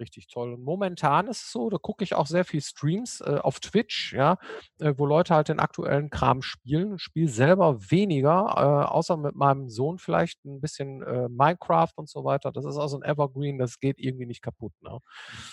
richtig 0.00 0.28
toll. 0.28 0.54
Und 0.54 0.62
momentan 0.62 1.28
ist 1.28 1.42
es 1.42 1.52
so, 1.52 1.70
da 1.70 1.78
gucke 1.78 2.04
ich 2.04 2.14
auch 2.14 2.26
sehr 2.26 2.44
viel 2.44 2.60
Streams 2.60 3.20
äh, 3.20 3.38
auf 3.42 3.60
Twitch, 3.60 4.12
ja, 4.12 4.38
äh, 4.80 4.94
wo 4.96 5.06
Leute 5.06 5.34
halt 5.34 5.48
den 5.48 5.60
aktuellen 5.60 6.10
Kram 6.10 6.42
spielen. 6.42 6.98
Spiele 6.98 7.28
selber 7.28 7.90
weniger, 7.90 8.54
äh, 8.56 8.86
außer 8.92 9.16
mit 9.16 9.34
meinem 9.34 9.68
Sohn 9.68 9.98
vielleicht 9.98 10.44
ein 10.44 10.60
bisschen 10.60 11.02
äh, 11.02 11.28
Minecraft 11.28 11.92
und 11.96 12.08
so 12.08 12.24
weiter. 12.24 12.52
Das 12.52 12.64
ist 12.64 12.76
also 12.76 12.98
ein 12.98 13.02
Evergreen, 13.02 13.58
das 13.58 13.80
geht 13.80 13.98
irgendwie 13.98 14.26
nicht 14.26 14.42
kaputt. 14.42 14.72
Ne? 14.82 14.98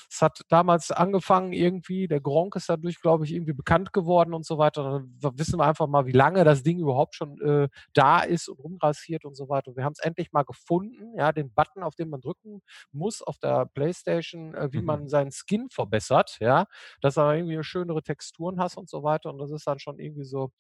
Es 0.10 0.22
hat 0.22 0.42
damals 0.50 0.92
angefangen 0.92 1.54
irgendwie, 1.54 2.08
der 2.08 2.22
Gronk 2.22 2.56
ist 2.56 2.70
dadurch, 2.70 3.02
glaube 3.02 3.26
ich, 3.26 3.34
irgendwie 3.34 3.54
bekannt 3.54 3.94
geworden 3.94 4.34
und 4.34 4.46
so 4.46 4.58
weiter. 4.58 5.04
Da 5.20 5.32
wissen 5.38 5.60
wir 5.60 5.66
einfach 5.66 5.88
mal, 5.88 6.06
wie 6.06 6.12
lange 6.12 6.44
das 6.44 6.64
Ding 6.64 6.80
überhaupt 6.80 7.16
schon 7.16 7.40
äh, 7.42 7.70
da 7.94 8.22
ist 8.22 8.48
und 8.50 8.60
rumgrassiert 8.60 9.26
und 9.26 9.36
so 9.36 9.50
weiter. 9.50 9.70
Und 9.70 9.78
wir 9.78 9.84
haben 9.84 9.94
es 9.94 10.04
endlich 10.04 10.32
mal 10.32 10.44
gefunden, 10.44 11.14
ja, 11.18 11.32
den 11.32 11.54
Button, 11.54 11.84
auf 11.84 11.96
den 11.96 12.10
man 12.10 12.22
drücken 12.22 12.62
muss 12.92 13.22
auf 13.22 13.38
der 13.38 13.66
Playstation 13.68 14.33
Menschen, 14.34 14.56
äh, 14.56 14.72
wie 14.72 14.80
mhm. 14.80 14.86
man 14.86 15.08
seinen 15.10 15.32
Skin 15.32 15.70
verbessert, 15.70 16.38
ja, 16.40 16.68
dass 17.02 17.16
du 17.16 17.22
irgendwie 17.22 17.64
schönere 17.64 18.02
Texturen 18.04 18.60
hast 18.60 18.78
und 18.78 18.90
so 18.90 19.04
weiter. 19.04 19.30
Und 19.30 19.40
das 19.40 19.52
ist 19.52 19.68
dann 19.68 19.80
schon 19.80 20.00
irgendwie 20.00 20.24
so 20.26 20.52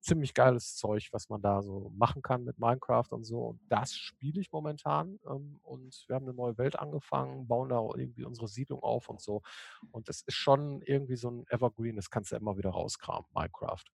ziemlich 0.00 0.34
geiles 0.34 0.74
Zeug, 0.74 1.08
was 1.12 1.28
man 1.28 1.40
da 1.40 1.62
so 1.62 1.92
machen 1.94 2.22
kann 2.22 2.42
mit 2.42 2.58
Minecraft 2.58 3.06
und 3.10 3.24
so. 3.24 3.38
Und 3.50 3.60
das 3.68 3.94
spiele 3.94 4.40
ich 4.40 4.50
momentan. 4.50 5.20
Ähm, 5.26 5.60
und 5.62 6.04
wir 6.08 6.16
haben 6.16 6.26
eine 6.26 6.34
neue 6.34 6.58
Welt 6.58 6.78
angefangen, 6.78 7.46
bauen 7.46 7.68
da 7.68 7.80
irgendwie 7.96 8.24
unsere 8.24 8.48
Siedlung 8.48 8.82
auf 8.82 9.08
und 9.08 9.20
so. 9.20 9.42
Und 9.92 10.08
das 10.08 10.22
ist 10.22 10.34
schon 10.34 10.82
irgendwie 10.82 11.16
so 11.16 11.30
ein 11.30 11.44
Evergreen, 11.48 11.96
das 11.96 12.10
kannst 12.10 12.32
du 12.32 12.36
immer 12.36 12.56
wieder 12.56 12.70
rauskramen, 12.70 13.26
Minecraft. 13.34 13.84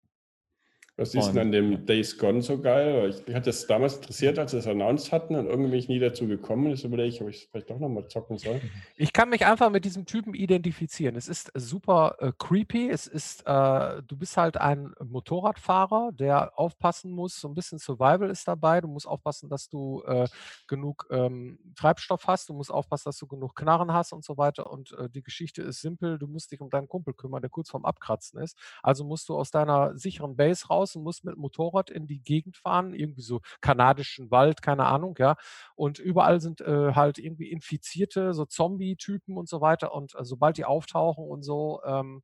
Was 0.98 1.14
ist 1.14 1.28
denn 1.28 1.38
an 1.38 1.52
dem 1.52 1.86
Days 1.86 2.18
Gone 2.18 2.42
so 2.42 2.60
geil? 2.60 3.08
Ich, 3.08 3.24
mich 3.24 3.36
hat 3.36 3.46
das 3.46 3.68
damals 3.68 3.94
interessiert, 3.94 4.36
als 4.36 4.50
sie 4.50 4.58
es 4.58 4.66
announced 4.66 5.12
hatten 5.12 5.36
und 5.36 5.46
irgendwie 5.46 5.70
bin 5.70 5.78
ich 5.78 5.88
nie 5.88 6.00
dazu 6.00 6.26
gekommen. 6.26 6.70
Jetzt 6.70 6.82
überlege 6.82 7.08
ich, 7.08 7.22
ob 7.22 7.28
ich 7.28 7.44
es 7.44 7.48
vielleicht 7.48 7.70
doch 7.70 7.78
nochmal 7.78 8.08
zocken 8.08 8.36
soll. 8.36 8.60
Ich 8.96 9.12
kann 9.12 9.28
mich 9.28 9.46
einfach 9.46 9.70
mit 9.70 9.84
diesem 9.84 10.06
Typen 10.06 10.34
identifizieren. 10.34 11.14
Es 11.14 11.28
ist 11.28 11.52
super 11.54 12.16
äh, 12.18 12.32
creepy. 12.36 12.90
Es 12.90 13.06
ist, 13.06 13.46
äh, 13.46 14.02
du 14.02 14.16
bist 14.16 14.36
halt 14.36 14.56
ein 14.56 14.92
Motorradfahrer, 15.04 16.10
der 16.12 16.58
aufpassen 16.58 17.12
muss. 17.12 17.40
So 17.40 17.46
ein 17.46 17.54
bisschen 17.54 17.78
Survival 17.78 18.28
ist 18.28 18.48
dabei. 18.48 18.80
Du 18.80 18.88
musst 18.88 19.06
aufpassen, 19.06 19.48
dass 19.48 19.68
du 19.68 20.02
äh, 20.04 20.26
genug 20.66 21.06
ähm, 21.10 21.60
Treibstoff 21.76 22.26
hast. 22.26 22.48
Du 22.48 22.54
musst 22.54 22.72
aufpassen, 22.72 23.04
dass 23.10 23.18
du 23.18 23.28
genug 23.28 23.54
Knarren 23.54 23.92
hast 23.92 24.12
und 24.12 24.24
so 24.24 24.36
weiter. 24.36 24.68
Und 24.68 24.90
äh, 24.98 25.08
die 25.08 25.22
Geschichte 25.22 25.62
ist 25.62 25.80
simpel. 25.80 26.18
Du 26.18 26.26
musst 26.26 26.50
dich 26.50 26.60
um 26.60 26.70
deinen 26.70 26.88
Kumpel 26.88 27.14
kümmern, 27.14 27.40
der 27.40 27.50
kurz 27.50 27.70
vorm 27.70 27.84
Abkratzen 27.84 28.40
ist. 28.40 28.58
Also 28.82 29.04
musst 29.04 29.28
du 29.28 29.36
aus 29.36 29.52
deiner 29.52 29.96
sicheren 29.96 30.34
Base 30.34 30.66
raus 30.66 30.87
raus 30.88 30.96
und 30.96 31.02
muss 31.02 31.24
mit 31.24 31.36
Motorrad 31.36 31.90
in 31.90 32.06
die 32.06 32.20
Gegend 32.22 32.56
fahren, 32.56 32.94
irgendwie 32.94 33.22
so 33.22 33.40
kanadischen 33.60 34.30
Wald, 34.30 34.62
keine 34.62 34.86
Ahnung, 34.86 35.16
ja. 35.18 35.36
Und 35.74 35.98
überall 35.98 36.40
sind 36.40 36.60
äh, 36.60 36.94
halt 36.94 37.18
irgendwie 37.18 37.50
Infizierte, 37.50 38.34
so 38.34 38.44
Zombie-Typen 38.44 39.36
und 39.36 39.48
so 39.48 39.60
weiter. 39.60 39.92
Und 39.94 40.14
äh, 40.14 40.24
sobald 40.24 40.56
die 40.58 40.64
auftauchen 40.64 41.24
und 41.28 41.42
so, 41.42 41.80
ähm, 41.84 42.22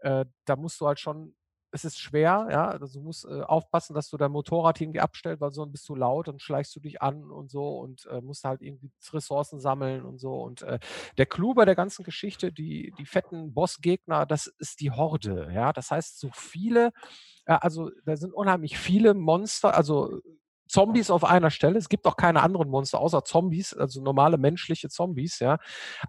äh, 0.00 0.26
da 0.44 0.56
musst 0.56 0.80
du 0.80 0.86
halt 0.86 1.00
schon 1.00 1.34
es 1.74 1.84
ist 1.84 1.98
schwer, 1.98 2.46
ja, 2.50 2.68
also 2.68 3.00
du 3.00 3.04
musst 3.04 3.24
äh, 3.24 3.40
aufpassen, 3.42 3.94
dass 3.94 4.08
du 4.08 4.16
dein 4.16 4.30
Motorrad 4.30 4.80
irgendwie 4.80 5.00
abstellst, 5.00 5.40
weil 5.40 5.50
sonst 5.50 5.72
bist 5.72 5.88
du 5.88 5.96
laut 5.96 6.28
und 6.28 6.40
schleichst 6.40 6.74
du 6.76 6.80
dich 6.80 7.02
an 7.02 7.30
und 7.32 7.50
so 7.50 7.78
und 7.78 8.06
äh, 8.06 8.20
musst 8.20 8.44
halt 8.44 8.62
irgendwie 8.62 8.92
Ressourcen 9.12 9.58
sammeln 9.58 10.04
und 10.04 10.18
so. 10.18 10.34
Und 10.40 10.62
äh, 10.62 10.78
der 11.18 11.26
Clou 11.26 11.52
bei 11.52 11.64
der 11.64 11.74
ganzen 11.74 12.04
Geschichte, 12.04 12.52
die, 12.52 12.94
die 12.96 13.06
fetten 13.06 13.52
Bossgegner, 13.54 14.24
das 14.24 14.46
ist 14.46 14.80
die 14.80 14.92
Horde, 14.92 15.50
ja. 15.52 15.72
Das 15.72 15.90
heißt, 15.90 16.20
so 16.20 16.30
viele, 16.32 16.92
äh, 17.46 17.58
also 17.60 17.90
da 18.04 18.16
sind 18.16 18.32
unheimlich 18.32 18.78
viele 18.78 19.12
Monster, 19.14 19.74
also 19.76 20.20
Zombies 20.68 21.10
auf 21.10 21.24
einer 21.24 21.50
Stelle. 21.50 21.78
Es 21.78 21.88
gibt 21.88 22.06
auch 22.06 22.16
keine 22.16 22.42
anderen 22.42 22.68
Monster 22.68 23.00
außer 23.00 23.24
Zombies, 23.24 23.74
also 23.74 24.02
normale 24.02 24.38
menschliche 24.38 24.88
Zombies, 24.88 25.38
ja. 25.38 25.58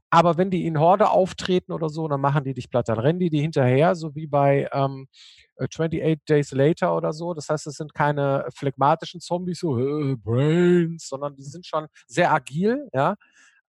Aber 0.10 0.38
wenn 0.38 0.50
die 0.50 0.66
in 0.66 0.80
Horde 0.80 1.10
auftreten 1.10 1.72
oder 1.72 1.90
so, 1.90 2.08
dann 2.08 2.22
machen 2.22 2.44
die 2.44 2.54
dich 2.54 2.70
platt. 2.70 2.90
Dann 2.90 3.00
rennen 3.00 3.20
die 3.20 3.30
die 3.30 3.42
hinterher, 3.42 3.96
so 3.96 4.16
wie 4.16 4.28
bei 4.28 4.70
ähm, 4.72 5.08
28 5.60 6.02
äh, 6.02 6.18
Days 6.28 6.52
Later 6.52 6.96
oder 6.96 7.14
so. 7.14 7.34
Das 7.34 7.50
heißt, 7.50 7.68
es 7.68 7.76
sind 7.76 7.94
keine 7.94 8.46
phlegmatischen 8.54 9.22
Zombies, 9.22 9.60
so 9.60 9.78
äh, 9.78 10.16
Brains, 10.16 11.08
sondern 11.08 11.36
die 11.36 11.44
sind 11.44 11.66
schon 11.66 11.88
sehr 12.08 12.32
agil, 12.32 12.88
ja. 12.94 13.16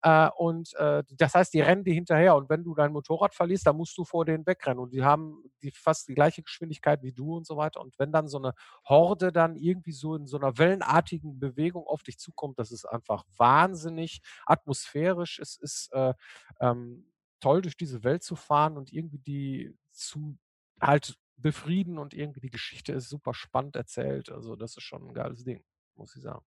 Äh, 0.07 0.29
und 0.37 0.73
äh, 0.75 1.03
das 1.17 1.35
heißt, 1.35 1.53
die 1.53 1.61
rennen 1.61 1.83
dir 1.83 1.93
hinterher. 1.93 2.37
Und 2.37 2.49
wenn 2.49 2.63
du 2.63 2.77
dein 2.77 2.93
Motorrad 2.93 3.35
verlierst, 3.35 3.67
dann 3.67 3.77
musst 3.77 3.99
du 3.99 4.05
vor 4.05 4.25
denen 4.25 4.47
wegrennen. 4.47 4.79
Und 4.79 4.93
die 4.93 5.03
haben 5.03 5.43
die 5.65 5.73
fast 5.73 6.07
die 6.07 6.15
gleiche 6.15 6.45
Geschwindigkeit 6.45 7.03
wie 7.03 7.13
du 7.13 7.37
und 7.37 7.45
so 7.45 7.57
weiter. 7.57 7.81
Und 7.81 7.99
wenn 7.99 8.13
dann 8.13 8.29
so 8.29 8.39
eine 8.39 8.55
Horde 8.85 9.33
dann 9.33 9.57
irgendwie 9.57 9.91
so 9.91 10.15
in 10.15 10.29
so 10.29 10.37
einer 10.39 10.59
wellenartigen 10.59 11.41
Bewegung 11.41 11.89
auf 11.89 12.05
dich 12.05 12.21
zukommt, 12.21 12.61
das 12.61 12.71
ist 12.71 12.85
einfach 12.85 13.25
wahnsinnig 13.37 14.21
atmosphärisch. 14.47 15.41
Es 15.41 15.57
ist 15.57 15.93
äh, 15.93 16.15
ähm, 16.61 17.11
toll, 17.41 17.63
durch 17.63 17.77
diese 17.77 18.05
Welt 18.05 18.23
zu 18.23 18.37
fahren 18.37 18.77
und 18.77 18.93
irgendwie 18.93 19.19
die 19.19 19.77
zu 19.91 20.39
halt 20.81 21.17
befrieden 21.37 21.99
und 21.99 22.15
irgendwie 22.15 22.41
die 22.41 22.51
Geschichte 22.51 22.93
ist 22.93 23.09
super 23.09 23.35
spannend 23.35 23.75
erzählt. 23.75 24.31
Also 24.31 24.55
das 24.55 24.77
ist 24.77 24.85
schon 24.85 25.09
ein 25.09 25.15
geiles 25.15 25.43
Ding, 25.43 25.65
muss 25.97 26.15
ich 26.15 26.23
sagen. 26.23 26.45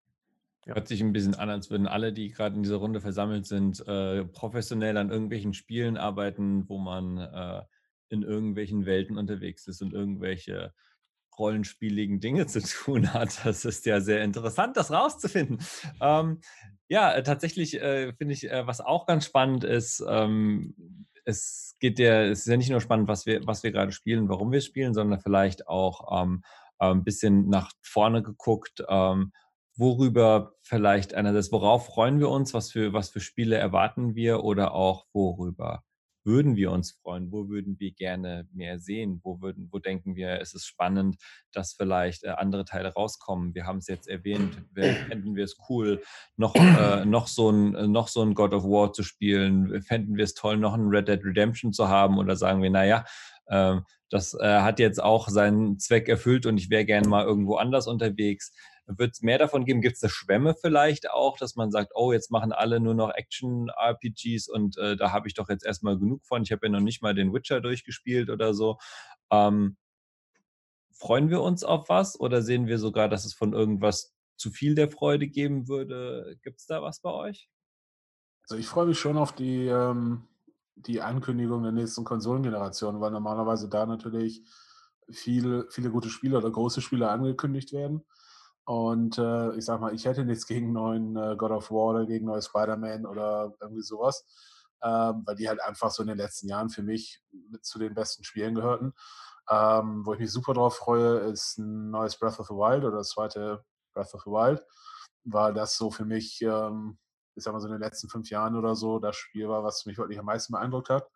Ja. 0.67 0.75
Hört 0.75 0.89
sich 0.89 1.03
ein 1.03 1.13
bisschen 1.13 1.35
an, 1.35 1.51
als 1.51 1.71
würden 1.71 1.87
alle, 1.87 2.13
die 2.13 2.31
gerade 2.31 2.57
in 2.57 2.63
dieser 2.63 2.77
Runde 2.77 3.01
versammelt 3.01 3.47
sind, 3.47 3.87
äh, 3.87 4.25
professionell 4.25 4.97
an 4.97 5.11
irgendwelchen 5.11 5.53
Spielen 5.53 5.97
arbeiten, 5.99 6.69
wo 6.69 6.79
man 6.79 7.19
äh, 7.19 7.63
in 8.09 8.23
irgendwelchen 8.23 8.87
Welten 8.87 9.19
unterwegs 9.19 9.67
ist 9.67 9.83
und 9.83 9.93
irgendwelche 9.93 10.73
rollenspieligen 11.39 12.21
Dinge 12.21 12.47
zu 12.47 12.63
tun 12.63 13.13
hat. 13.13 13.45
Das 13.45 13.65
ist 13.65 13.85
ja 13.87 14.01
sehr 14.01 14.23
interessant, 14.23 14.77
das 14.77 14.91
rauszufinden. 14.91 15.59
Ähm, 16.01 16.41
ja, 16.89 17.13
äh, 17.13 17.23
tatsächlich 17.23 17.81
äh, 17.81 18.13
finde 18.15 18.35
ich, 18.35 18.51
äh, 18.51 18.67
was 18.67 18.81
auch 18.81 19.07
ganz 19.07 19.27
spannend 19.27 19.65
ist, 19.65 20.03
ähm, 20.07 20.75
es 21.25 21.75
geht 21.81 21.99
ja, 21.99 22.23
es 22.23 22.41
ist 22.41 22.47
ja 22.47 22.57
nicht 22.57 22.71
nur 22.71 22.81
spannend, 22.81 23.09
was 23.09 23.27
wir, 23.27 23.47
was 23.47 23.63
wir 23.63 23.73
gerade 23.73 23.93
spielen, 23.93 24.29
warum 24.29 24.53
wir 24.53 24.61
spielen, 24.61 24.95
sondern 24.95 25.21
vielleicht 25.21 25.69
auch 25.69 26.23
ähm, 26.23 26.43
ein 26.79 27.05
bisschen 27.05 27.49
nach 27.49 27.73
vorne 27.83 28.23
geguckt, 28.23 28.85
ähm, 28.89 29.33
worüber 29.77 30.55
vielleicht 30.63 31.15
einerseits, 31.15 31.53
worauf 31.53 31.87
freuen 31.87 32.21
wir 32.21 32.31
uns, 32.31 32.55
was 32.55 32.71
für, 32.71 32.93
was 32.93 33.11
für 33.11 33.21
Spiele 33.21 33.57
erwarten 33.57 34.15
wir 34.15 34.45
oder 34.45 34.75
auch 34.75 35.07
worüber 35.13 35.83
würden 36.25 36.57
wir 36.57 36.73
uns 36.73 36.93
freuen? 36.93 37.31
Wo 37.31 37.49
würden 37.49 37.79
wir 37.79 37.93
gerne 37.93 38.49
mehr 38.53 38.79
sehen? 38.79 39.21
Wo, 39.23 39.41
würden, 39.41 39.69
wo 39.71 39.79
denken 39.79 40.17
wir, 40.17 40.41
es 40.41 40.55
ist 40.55 40.67
spannend, 40.67 41.17
dass 41.53 41.75
vielleicht 41.75 42.25
äh, 42.25 42.31
andere 42.31 42.65
Teile 42.65 42.93
rauskommen? 42.93 43.55
Wir 43.55 43.67
haben 43.67 43.79
es 43.79 43.87
jetzt 43.87 44.09
erwähnt, 44.09 44.57
fänden 44.75 45.37
wir 45.37 45.45
es 45.45 45.57
cool, 45.69 46.03
noch, 46.37 46.55
äh, 46.55 47.05
noch, 47.05 47.27
so 47.27 47.51
ein, 47.51 47.75
äh, 47.75 47.87
noch 47.87 48.09
so 48.09 48.23
ein 48.23 48.35
God 48.35 48.55
of 48.55 48.65
War 48.65 48.93
zu 48.93 49.03
spielen? 49.03 49.83
Fänden 49.83 50.17
wir 50.17 50.25
es 50.25 50.35
toll, 50.35 50.57
noch 50.57 50.75
ein 50.75 50.89
Red 50.89 51.09
Dead 51.09 51.23
Redemption 51.23 51.73
zu 51.73 51.89
haben? 51.89 52.19
Oder 52.19 52.37
sagen 52.37 52.63
wir, 52.63 52.71
naja, 52.71 53.05
äh, 53.47 53.77
das 54.11 54.35
äh, 54.35 54.61
hat 54.61 54.79
jetzt 54.79 55.03
auch 55.03 55.29
seinen 55.29 55.79
Zweck 55.79 56.09
erfüllt 56.09 56.47
und 56.47 56.57
ich 56.57 56.71
wäre 56.71 56.85
gerne 56.85 57.09
mal 57.09 57.25
irgendwo 57.25 57.57
anders 57.57 57.87
unterwegs. 57.87 58.55
Wird 58.87 59.13
es 59.13 59.23
mehr 59.23 59.39
davon 59.39 59.65
geben? 59.65 59.81
Gibt 59.81 59.97
es 59.97 60.03
eine 60.03 60.11
Schwemme 60.11 60.55
vielleicht 60.61 61.11
auch, 61.11 61.39
dass 61.39 61.57
man 61.57 61.71
sagt, 61.71 61.93
oh, 61.95 62.13
jetzt 62.13 62.31
machen 62.31 62.53
alle 62.53 62.81
nur 62.81 62.95
noch 62.95 63.11
Action-RPGs 63.11 64.49
und 64.49 64.77
äh, 64.77 64.97
da 64.97 65.11
habe 65.11 65.27
ich 65.27 65.35
doch 65.35 65.49
jetzt 65.49 65.65
erstmal 65.65 65.99
genug 65.99 66.25
von. 66.27 66.43
Ich 66.43 66.53
habe 66.53 66.67
ja 66.67 66.73
noch 66.73 66.81
nicht 66.81 67.03
mal 67.03 67.15
den 67.15 67.33
Witcher 67.33 67.61
durchgespielt 67.61 68.29
oder 68.29 68.53
so. 68.53 68.79
Ähm, 69.31 69.77
freuen 70.93 71.31
wir 71.31 71.41
uns 71.41 71.65
auf 71.65 71.89
was 71.89 72.19
oder 72.21 72.43
sehen 72.43 72.67
wir 72.67 72.79
sogar, 72.79 73.09
dass 73.09 73.25
es 73.25 73.33
von 73.33 73.55
irgendwas 73.55 74.15
zu 74.37 74.51
viel 74.51 74.75
der 74.75 74.91
Freude 74.91 75.29
geben 75.29 75.69
würde? 75.69 76.39
Gibt 76.43 76.61
es 76.61 76.67
da 76.67 76.83
was 76.83 77.01
bei 77.01 77.11
euch? 77.11 77.49
Also 78.43 78.57
ich 78.57 78.67
freue 78.67 78.87
mich 78.87 78.99
schon 78.99 79.17
auf 79.17 79.33
die, 79.33 79.67
ähm, 79.67 80.29
die 80.77 81.01
Ankündigung 81.01 81.63
der 81.63 81.73
nächsten 81.73 82.05
Konsolengeneration, 82.05 83.01
weil 83.01 83.11
normalerweise 83.11 83.69
da 83.69 83.87
natürlich 83.87 84.43
viel, 85.11 85.67
viele 85.71 85.91
gute 85.91 86.11
Spiele 86.11 86.39
oder 86.39 86.51
große 86.51 86.81
Spiele 86.81 87.09
angekündigt 87.09 87.73
werden. 87.73 88.05
Und 88.65 89.19
äh, 89.19 89.55
ich 89.57 89.65
sag 89.65 89.81
mal, 89.81 89.95
ich 89.95 90.07
hätte 90.07 90.25
nichts 90.25 90.47
gegen 90.47 90.73
neuen 90.73 91.17
äh, 91.17 91.37
God 91.37 91.51
of 91.51 91.71
War 91.71 91.95
oder 91.95 92.07
gegen 92.07 92.27
neue 92.27 92.41
Spider-Man 92.41 93.05
oder 93.05 93.55
irgendwie 93.61 93.83
sowas, 93.83 94.25
ähm, 94.83 95.23
weil 95.27 95.37
die 95.37 95.49
halt 95.49 95.61
einfach 95.61 95.91
so 95.91 96.03
in 96.03 96.09
den 96.09 96.17
letzten 96.17 96.49
Jahren 96.49 96.71
für 96.71 96.83
mich 96.83 97.23
mit 97.51 97.65
zu 97.65 97.79
den 97.79 97.95
besten 97.95 98.25
Spielen 98.25 98.55
gehörten. 98.55 98.95
Ähm, 99.51 100.07
wo 100.07 100.15
ich 100.15 100.21
mich 100.21 100.33
super 100.33 100.55
drauf 100.55 100.77
freue, 100.77 101.19
ist 101.19 101.59
ein 101.59 101.91
neues 101.91 102.17
Breath 102.17 102.41
of 102.41 102.47
the 102.47 102.55
Wild 102.55 102.85
oder 102.85 102.99
das 102.99 103.11
zweite 103.11 103.63
Breath 103.93 104.15
of 104.15 104.23
the 104.23 104.31
Wild, 104.31 104.65
weil 105.25 105.53
das 105.53 105.77
so 105.77 105.91
für 105.91 106.07
mich, 106.07 106.41
ähm, 106.41 106.99
ich 107.35 107.45
sag 107.45 107.53
mal 107.53 107.61
so 107.61 107.67
in 107.67 107.73
den 107.73 107.83
letzten 107.83 108.09
fünf 108.09 108.31
Jahren 108.31 108.57
oder 108.57 108.75
so, 108.75 108.99
das 108.99 109.17
Spiel 109.17 109.49
war, 109.49 109.63
was 109.63 109.85
mich 109.85 109.99
wirklich 109.99 110.19
am 110.19 110.25
meisten 110.25 110.55
beeindruckt 110.55 110.89
hat, 110.89 111.07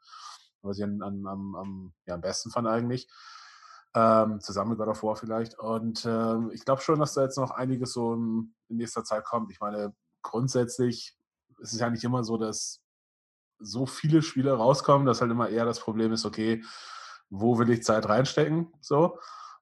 was 0.60 0.76
ich 0.76 0.84
an, 0.84 1.00
an, 1.02 1.26
am, 1.26 1.94
ja, 2.04 2.14
am 2.14 2.20
besten 2.20 2.50
fand 2.50 2.68
eigentlich. 2.68 3.08
Ähm, 3.94 4.40
zusammen 4.40 4.70
mit 4.70 4.78
God 4.78 4.88
of 4.88 5.02
War 5.02 5.16
vielleicht. 5.16 5.58
Und 5.58 6.04
ähm, 6.04 6.50
ich 6.52 6.64
glaube 6.64 6.82
schon, 6.82 6.98
dass 6.98 7.14
da 7.14 7.22
jetzt 7.22 7.38
noch 7.38 7.50
einiges 7.50 7.92
so 7.92 8.14
in, 8.14 8.54
nächster 8.68 9.02
Zeit 9.02 9.24
kommt. 9.24 9.50
Ich 9.50 9.60
meine, 9.60 9.94
grundsätzlich 10.22 11.16
ist 11.58 11.72
es 11.72 11.80
ja 11.80 11.88
nicht 11.90 12.04
immer 12.04 12.22
so, 12.22 12.36
dass 12.36 12.82
so 13.58 13.86
viele 13.86 14.22
Spiele 14.22 14.52
rauskommen, 14.52 15.06
dass 15.06 15.20
halt 15.20 15.30
immer 15.30 15.48
eher 15.48 15.64
das 15.64 15.80
Problem 15.80 16.12
ist, 16.12 16.26
okay, 16.26 16.62
wo 17.30 17.58
will 17.58 17.70
ich 17.70 17.82
Zeit 17.82 18.08
reinstecken? 18.08 18.72
So. 18.80 19.18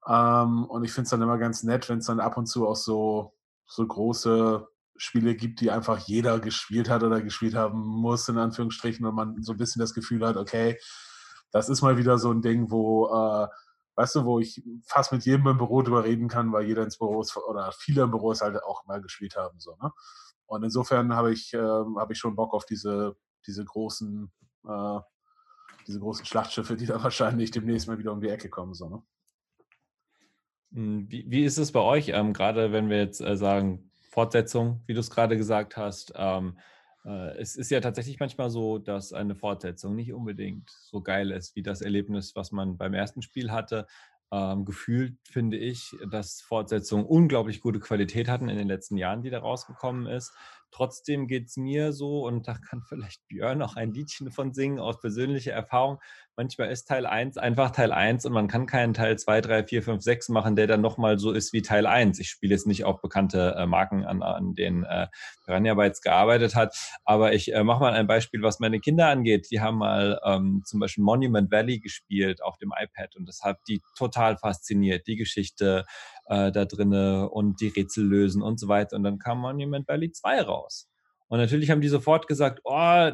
Ähm, 0.07 0.65
und 0.67 0.85
ich 0.85 0.93
finde 0.93 1.05
es 1.05 1.11
dann 1.11 1.23
immer 1.23 1.39
ganz 1.39 1.63
nett, 1.63 1.89
wenn 1.89 1.99
es 1.99 2.07
dann 2.07 2.21
ab 2.21 2.37
und 2.37 2.47
zu 2.47 2.67
auch 2.67 2.77
so, 2.77 3.35
so 3.67 3.87
große 3.87 4.67
Spiele 4.97 5.35
gibt, 5.35 5.61
die 5.61 5.71
einfach 5.71 5.99
jeder 5.99 6.41
gespielt 6.41 6.89
hat 6.89 7.03
oder 7.03 7.21
gespielt 7.21 7.55
haben 7.55 7.81
muss, 7.81 8.29
in 8.29 8.39
Anführungsstrichen, 8.39 9.05
und 9.05 9.15
man 9.15 9.43
so 9.43 9.53
ein 9.53 9.59
bisschen 9.59 9.81
das 9.81 9.95
Gefühl 9.95 10.27
hat, 10.27 10.37
okay, 10.37 10.79
das 11.53 11.69
ist 11.69 11.83
mal 11.83 11.97
wieder 11.97 12.19
so 12.19 12.31
ein 12.31 12.43
Ding, 12.43 12.71
wo 12.71 13.09
äh, 13.09 13.49
weißt 13.97 14.15
du, 14.17 14.25
wo 14.25 14.39
ich 14.39 14.63
fast 14.85 15.13
mit 15.13 15.25
jedem 15.25 15.47
im 15.49 15.57
Büro 15.57 15.83
drüber 15.83 16.05
reden 16.05 16.29
kann, 16.29 16.53
weil 16.53 16.67
jeder 16.67 16.85
ins 16.85 16.99
Büro 16.99 17.21
ist, 17.21 17.37
oder 17.37 17.73
viele 17.73 18.03
im 18.03 18.11
Büro 18.11 18.31
es 18.31 18.43
halt 18.43 18.63
auch 18.63 18.85
mal 18.87 19.01
gespielt 19.01 19.37
haben. 19.37 19.59
So, 19.59 19.77
ne? 19.83 19.91
Und 20.47 20.63
insofern 20.63 21.15
habe 21.15 21.33
ich, 21.33 21.53
äh, 21.55 21.59
hab 21.59 22.11
ich 22.11 22.19
schon 22.19 22.37
Bock 22.37 22.55
auf 22.55 22.65
diese, 22.67 23.17
diese 23.47 23.65
großen, 23.65 24.31
äh, 24.69 25.01
diese 25.87 25.99
großen 25.99 26.25
Schlachtschiffe, 26.25 26.77
die 26.77 26.87
da 26.87 27.03
wahrscheinlich 27.03 27.51
demnächst 27.51 27.89
mal 27.89 27.99
wieder 27.99 28.13
um 28.13 28.21
die 28.21 28.29
Ecke 28.29 28.49
kommen. 28.49 28.75
So, 28.75 28.89
ne? 28.89 29.03
Hm, 30.73 31.11
wie, 31.11 31.25
wie 31.29 31.45
ist 31.45 31.59
es 31.59 31.73
bei 31.73 31.81
euch, 31.81 32.09
ähm, 32.11 32.33
gerade 32.33 32.73
wenn 32.73 32.91
wir 32.91 32.99
jetzt 32.99 33.21
äh, 33.21 33.37
sagen, 33.37 33.91
Fortsetzung, 34.11 34.83
wie 34.87 34.95
du 34.95 35.01
es 35.01 35.11
gerade 35.11 35.37
gesagt 35.37 35.77
hast, 35.77 36.13
ähm, 36.17 36.59
äh, 36.59 36.76
es 37.39 37.57
ist 37.57 37.71
ja 37.71 37.81
tatsächlich 37.81 38.19
manchmal 38.19 38.51
so, 38.51 38.79
dass 38.79 39.13
eine 39.13 39.35
Fortsetzung 39.35 39.95
nicht 39.95 40.13
unbedingt 40.13 40.69
so 40.69 41.01
geil 41.01 41.31
ist 41.31 41.55
wie 41.55 41.63
das 41.63 41.81
Erlebnis, 41.81 42.35
was 42.35 42.53
man 42.53 42.77
beim 42.77 42.95
ersten 42.95 43.23
Spiel 43.23 43.53
hatte. 43.53 43.87
Ähm, 44.33 44.65
gefühlt 44.65 45.17
finde 45.23 45.57
ich, 45.57 45.97
dass 46.11 46.41
Fortsetzungen 46.41 47.07
unglaublich 47.07 47.61
gute 47.61 47.79
Qualität 47.79 48.29
hatten 48.29 48.49
in 48.49 48.57
den 48.59 48.67
letzten 48.67 48.97
Jahren, 48.97 49.23
die 49.23 49.31
da 49.31 49.39
rausgekommen 49.39 50.07
ist. 50.07 50.33
Trotzdem 50.71 51.27
geht 51.27 51.47
es 51.47 51.57
mir 51.57 51.93
so, 51.93 52.27
und 52.27 52.49
da 52.49 52.55
kann 52.55 52.83
vielleicht 52.83 53.27
Björn 53.29 53.63
auch 53.63 53.77
ein 53.77 53.93
Liedchen 53.93 54.31
von 54.31 54.53
singen, 54.53 54.79
aus 54.79 55.01
persönlicher 55.01 55.53
Erfahrung. 55.53 55.99
Manchmal 56.37 56.71
ist 56.71 56.87
Teil 56.87 57.07
1 57.07 57.39
einfach 57.39 57.71
Teil 57.71 57.93
1 57.93 58.27
und 58.27 58.33
man 58.33 58.47
kann 58.47 58.67
keinen 58.67 58.93
Teil 58.93 59.19
2, 59.19 59.41
3, 59.41 59.65
4, 59.65 59.83
5, 59.83 60.03
6 60.03 60.29
machen, 60.29 60.55
der 60.55 60.67
dann 60.67 60.83
nochmal 60.83 61.19
so 61.19 61.33
ist 61.33 61.55
wie 61.55 61.63
Teil 61.63 61.87
1. 61.87 62.19
Ich 62.19 62.29
spiele 62.29 62.53
jetzt 62.53 62.67
nicht 62.67 62.85
auf 62.85 63.01
bekannte 63.01 63.55
äh, 63.57 63.65
Marken 63.65 64.05
an, 64.05 64.23
an 64.23 64.55
denen 64.55 64.85
äh, 64.85 65.07
Piranha 65.47 65.73
Bytes 65.73 66.03
gearbeitet 66.03 66.55
hat, 66.55 66.77
aber 67.05 67.33
ich 67.33 67.55
äh, 67.55 67.65
mache 67.65 67.81
mal 67.81 67.95
ein 67.95 68.07
Beispiel, 68.07 68.43
was 68.43 68.61
meine 68.61 68.81
Kinder 68.81 69.09
angeht. 69.09 69.51
Die 69.51 69.63
haben 69.63 69.79
mal 69.79 70.21
ähm, 70.25 70.63
zum 70.67 70.81
Beispiel 70.81 71.05
Monument 71.05 71.51
Valley 71.51 71.79
gespielt 71.79 72.43
auf 72.43 72.59
dem 72.59 72.73
iPad 72.79 73.17
und 73.17 73.27
das 73.27 73.41
hat 73.43 73.59
die 73.67 73.81
total 73.97 74.37
fasziniert. 74.37 75.07
Die 75.07 75.17
Geschichte, 75.17 75.87
äh, 76.27 76.53
da 76.53 76.65
drinne 76.65 77.29
und 77.31 77.61
die 77.61 77.69
Rätsel 77.69 78.05
lösen 78.05 78.43
und 78.43 78.59
so 78.61 78.69
weiter. 78.69 78.97
Und 78.97 79.03
dann 79.05 79.19
kam 79.19 79.39
Monument 79.39 79.89
Valley 79.89 80.13
2 80.13 80.43
raus. 80.43 80.89
Und 81.29 81.39
natürlich 81.39 81.71
haben 81.71 81.81
die 81.81 81.89
sofort 81.89 82.29
gesagt, 82.29 82.61
oh, 82.65 83.11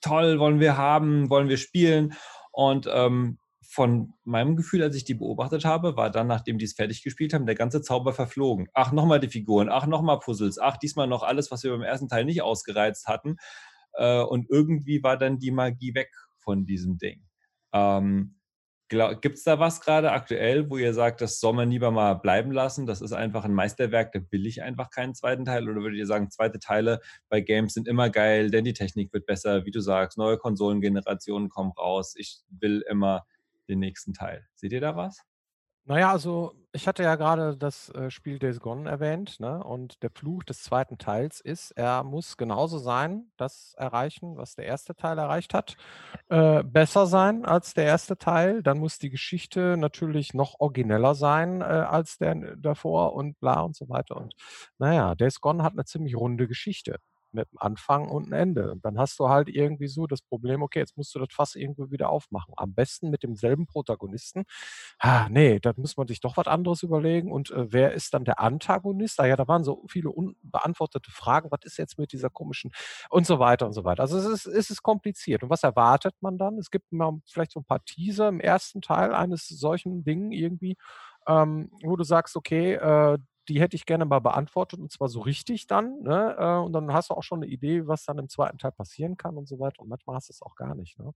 toll, 0.00 0.38
wollen 0.38 0.60
wir 0.60 0.76
haben, 0.76 1.30
wollen 1.30 1.48
wir 1.48 1.56
spielen. 1.56 2.14
Und 2.52 2.88
ähm, 2.92 3.38
von 3.74 4.12
meinem 4.24 4.56
Gefühl, 4.56 4.82
als 4.82 4.94
ich 4.94 5.04
die 5.04 5.14
beobachtet 5.14 5.64
habe, 5.64 5.96
war 5.96 6.10
dann, 6.10 6.26
nachdem 6.26 6.58
die 6.58 6.64
es 6.64 6.74
fertig 6.74 7.02
gespielt 7.02 7.34
haben, 7.34 7.46
der 7.46 7.54
ganze 7.56 7.82
Zauber 7.82 8.12
verflogen. 8.12 8.68
Ach, 8.72 8.92
nochmal 8.92 9.18
die 9.18 9.28
Figuren, 9.28 9.68
ach, 9.68 9.86
nochmal 9.86 10.20
Puzzles, 10.20 10.58
ach, 10.58 10.76
diesmal 10.76 11.08
noch 11.08 11.22
alles, 11.22 11.50
was 11.50 11.64
wir 11.64 11.72
beim 11.72 11.82
ersten 11.82 12.08
Teil 12.08 12.24
nicht 12.24 12.42
ausgereizt 12.42 13.08
hatten. 13.08 13.36
Äh, 13.94 14.22
und 14.22 14.48
irgendwie 14.48 15.02
war 15.02 15.16
dann 15.16 15.38
die 15.38 15.50
Magie 15.50 15.94
weg 15.94 16.10
von 16.38 16.66
diesem 16.66 16.98
Ding. 16.98 17.22
Ähm, 17.72 18.36
Gibt 18.88 19.38
es 19.38 19.44
da 19.44 19.58
was 19.58 19.80
gerade 19.80 20.12
aktuell, 20.12 20.68
wo 20.70 20.76
ihr 20.76 20.92
sagt, 20.92 21.20
das 21.22 21.40
soll 21.40 21.54
man 21.54 21.70
lieber 21.70 21.90
mal 21.90 22.14
bleiben 22.14 22.52
lassen? 22.52 22.86
Das 22.86 23.00
ist 23.00 23.12
einfach 23.12 23.44
ein 23.44 23.54
Meisterwerk, 23.54 24.12
da 24.12 24.20
will 24.30 24.46
ich 24.46 24.62
einfach 24.62 24.90
keinen 24.90 25.14
zweiten 25.14 25.46
Teil? 25.46 25.68
Oder 25.68 25.80
würdet 25.80 25.98
ihr 25.98 26.06
sagen, 26.06 26.30
zweite 26.30 26.58
Teile 26.58 27.00
bei 27.28 27.40
Games 27.40 27.72
sind 27.72 27.88
immer 27.88 28.10
geil, 28.10 28.50
denn 28.50 28.64
die 28.64 28.74
Technik 28.74 29.12
wird 29.12 29.26
besser, 29.26 29.64
wie 29.64 29.70
du 29.70 29.80
sagst, 29.80 30.18
neue 30.18 30.36
Konsolengenerationen 30.36 31.48
kommen 31.48 31.72
raus, 31.72 32.14
ich 32.16 32.42
will 32.50 32.84
immer 32.88 33.24
den 33.68 33.78
nächsten 33.78 34.12
Teil. 34.12 34.46
Seht 34.54 34.72
ihr 34.72 34.80
da 34.82 34.94
was? 34.96 35.24
Naja, 35.86 36.10
also 36.10 36.54
ich 36.72 36.88
hatte 36.88 37.02
ja 37.02 37.14
gerade 37.14 37.56
das 37.58 37.90
äh, 37.90 38.10
Spiel 38.10 38.38
Days 38.38 38.58
Gone 38.58 38.88
erwähnt, 38.88 39.38
ne? 39.38 39.62
Und 39.62 40.02
der 40.02 40.10
Fluch 40.10 40.42
des 40.42 40.62
zweiten 40.62 40.96
Teils 40.96 41.40
ist, 41.40 41.72
er 41.72 42.02
muss 42.04 42.38
genauso 42.38 42.78
sein, 42.78 43.30
das 43.36 43.74
erreichen, 43.76 44.36
was 44.38 44.54
der 44.54 44.64
erste 44.64 44.96
Teil 44.96 45.18
erreicht 45.18 45.52
hat. 45.52 45.76
Äh, 46.30 46.62
besser 46.64 47.06
sein 47.06 47.44
als 47.44 47.74
der 47.74 47.84
erste 47.84 48.16
Teil. 48.16 48.62
Dann 48.62 48.78
muss 48.78 48.98
die 48.98 49.10
Geschichte 49.10 49.76
natürlich 49.76 50.32
noch 50.34 50.56
origineller 50.58 51.14
sein 51.14 51.60
äh, 51.60 51.64
als 51.64 52.16
der 52.18 52.34
davor 52.56 53.14
und 53.14 53.38
bla 53.40 53.60
und 53.60 53.76
so 53.76 53.88
weiter. 53.90 54.16
Und 54.16 54.34
naja, 54.78 55.14
Days 55.14 55.40
Gone 55.40 55.62
hat 55.62 55.74
eine 55.74 55.84
ziemlich 55.84 56.16
runde 56.16 56.48
Geschichte. 56.48 56.98
Mit 57.34 57.48
einem 57.50 57.58
Anfang 57.58 58.08
und 58.08 58.24
einem 58.24 58.32
Ende. 58.32 58.72
Und 58.72 58.84
dann 58.84 58.98
hast 58.98 59.18
du 59.18 59.28
halt 59.28 59.48
irgendwie 59.48 59.88
so 59.88 60.06
das 60.06 60.22
Problem, 60.22 60.62
okay, 60.62 60.80
jetzt 60.80 60.96
musst 60.96 61.14
du 61.14 61.18
das 61.18 61.28
Fass 61.32 61.54
irgendwie 61.54 61.90
wieder 61.90 62.10
aufmachen. 62.10 62.54
Am 62.56 62.74
besten 62.74 63.10
mit 63.10 63.22
demselben 63.22 63.66
Protagonisten. 63.66 64.44
Ah, 64.98 65.28
nee, 65.30 65.60
da 65.60 65.72
muss 65.76 65.96
man 65.96 66.06
sich 66.06 66.20
doch 66.20 66.36
was 66.36 66.46
anderes 66.46 66.82
überlegen. 66.82 67.32
Und 67.32 67.50
äh, 67.50 67.72
wer 67.72 67.92
ist 67.92 68.14
dann 68.14 68.24
der 68.24 68.40
Antagonist? 68.40 69.20
Ah 69.20 69.26
ja, 69.26 69.36
da 69.36 69.48
waren 69.48 69.64
so 69.64 69.84
viele 69.88 70.10
unbeantwortete 70.10 71.10
Fragen. 71.10 71.50
Was 71.50 71.60
ist 71.64 71.78
jetzt 71.78 71.98
mit 71.98 72.12
dieser 72.12 72.30
komischen 72.30 72.70
und 73.10 73.26
so 73.26 73.38
weiter 73.38 73.66
und 73.66 73.72
so 73.72 73.84
weiter. 73.84 74.02
Also 74.02 74.18
es 74.18 74.46
ist, 74.46 74.70
es 74.70 74.82
kompliziert. 74.82 75.42
Und 75.42 75.50
was 75.50 75.62
erwartet 75.62 76.14
man 76.20 76.38
dann? 76.38 76.58
Es 76.58 76.70
gibt 76.70 76.92
mal 76.92 77.20
vielleicht 77.26 77.52
so 77.52 77.60
ein 77.60 77.64
paar 77.64 77.84
Teaser 77.84 78.28
im 78.28 78.40
ersten 78.40 78.82
Teil 78.82 79.14
eines 79.14 79.48
solchen 79.48 80.04
Dingen 80.04 80.32
irgendwie, 80.32 80.76
ähm, 81.26 81.70
wo 81.82 81.96
du 81.96 82.04
sagst, 82.04 82.36
okay, 82.36 82.74
äh, 82.74 83.18
die 83.48 83.60
hätte 83.60 83.76
ich 83.76 83.86
gerne 83.86 84.04
mal 84.04 84.20
beantwortet 84.20 84.80
und 84.80 84.90
zwar 84.90 85.08
so 85.08 85.20
richtig 85.20 85.66
dann. 85.66 86.02
Ne? 86.02 86.36
Äh, 86.38 86.64
und 86.64 86.72
dann 86.72 86.92
hast 86.92 87.10
du 87.10 87.14
auch 87.14 87.22
schon 87.22 87.42
eine 87.42 87.50
Idee, 87.52 87.86
was 87.86 88.04
dann 88.04 88.18
im 88.18 88.28
zweiten 88.28 88.58
Teil 88.58 88.72
passieren 88.72 89.16
kann 89.16 89.36
und 89.36 89.48
so 89.48 89.58
weiter. 89.58 89.80
Und 89.80 89.88
manchmal 89.88 90.16
hast 90.16 90.28
du 90.28 90.32
es 90.32 90.42
auch 90.42 90.56
gar 90.56 90.74
nicht. 90.74 90.98
Ne? 90.98 91.12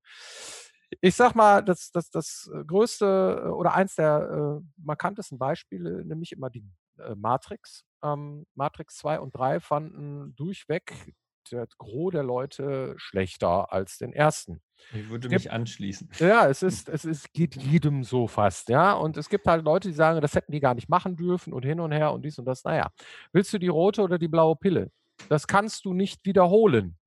Ich 1.01 1.15
sag 1.15 1.35
mal, 1.35 1.63
das, 1.63 1.91
das, 1.91 2.11
das 2.11 2.51
größte 2.67 3.43
äh, 3.45 3.49
oder 3.49 3.75
eins 3.75 3.95
der 3.95 4.61
äh, 4.61 4.65
markantesten 4.77 5.39
Beispiele, 5.39 6.05
nämlich 6.05 6.33
immer 6.33 6.51
die 6.51 6.65
äh, 6.99 7.15
Matrix. 7.15 7.85
Ähm, 8.03 8.47
Matrix 8.55 8.97
2 8.99 9.21
und 9.21 9.35
3 9.35 9.61
fanden 9.61 10.35
durchweg 10.37 11.15
der 11.51 11.67
Gros 11.79 12.13
der 12.13 12.23
Leute 12.23 12.95
schlechter 12.99 13.73
als 13.73 13.99
den 13.99 14.13
ersten. 14.13 14.61
Ich 14.93 15.09
würde 15.09 15.29
mich 15.29 15.51
anschließen. 15.51 16.11
Ja, 16.19 16.49
es 16.49 16.63
ist, 16.63 16.89
es 16.89 17.05
ist, 17.05 17.33
geht 17.33 17.57
jedem 17.57 18.05
so 18.05 18.27
fast, 18.27 18.69
ja. 18.69 18.93
Und 18.93 19.17
es 19.17 19.29
gibt 19.29 19.47
halt 19.47 19.65
Leute, 19.65 19.89
die 19.89 19.95
sagen, 19.95 20.21
das 20.21 20.35
hätten 20.35 20.53
die 20.53 20.61
gar 20.61 20.75
nicht 20.75 20.89
machen 20.89 21.17
dürfen 21.17 21.53
und 21.53 21.65
hin 21.65 21.81
und 21.81 21.93
her 21.93 22.13
und 22.13 22.25
dies 22.25 22.39
und 22.39 22.45
das. 22.45 22.65
Naja, 22.65 22.91
willst 23.33 23.53
du 23.53 23.59
die 23.59 23.69
rote 23.69 24.03
oder 24.03 24.19
die 24.19 24.29
blaue 24.29 24.57
Pille? 24.57 24.91
Das 25.29 25.47
kannst 25.47 25.85
du 25.85 25.95
nicht 25.95 26.25
wiederholen 26.25 26.98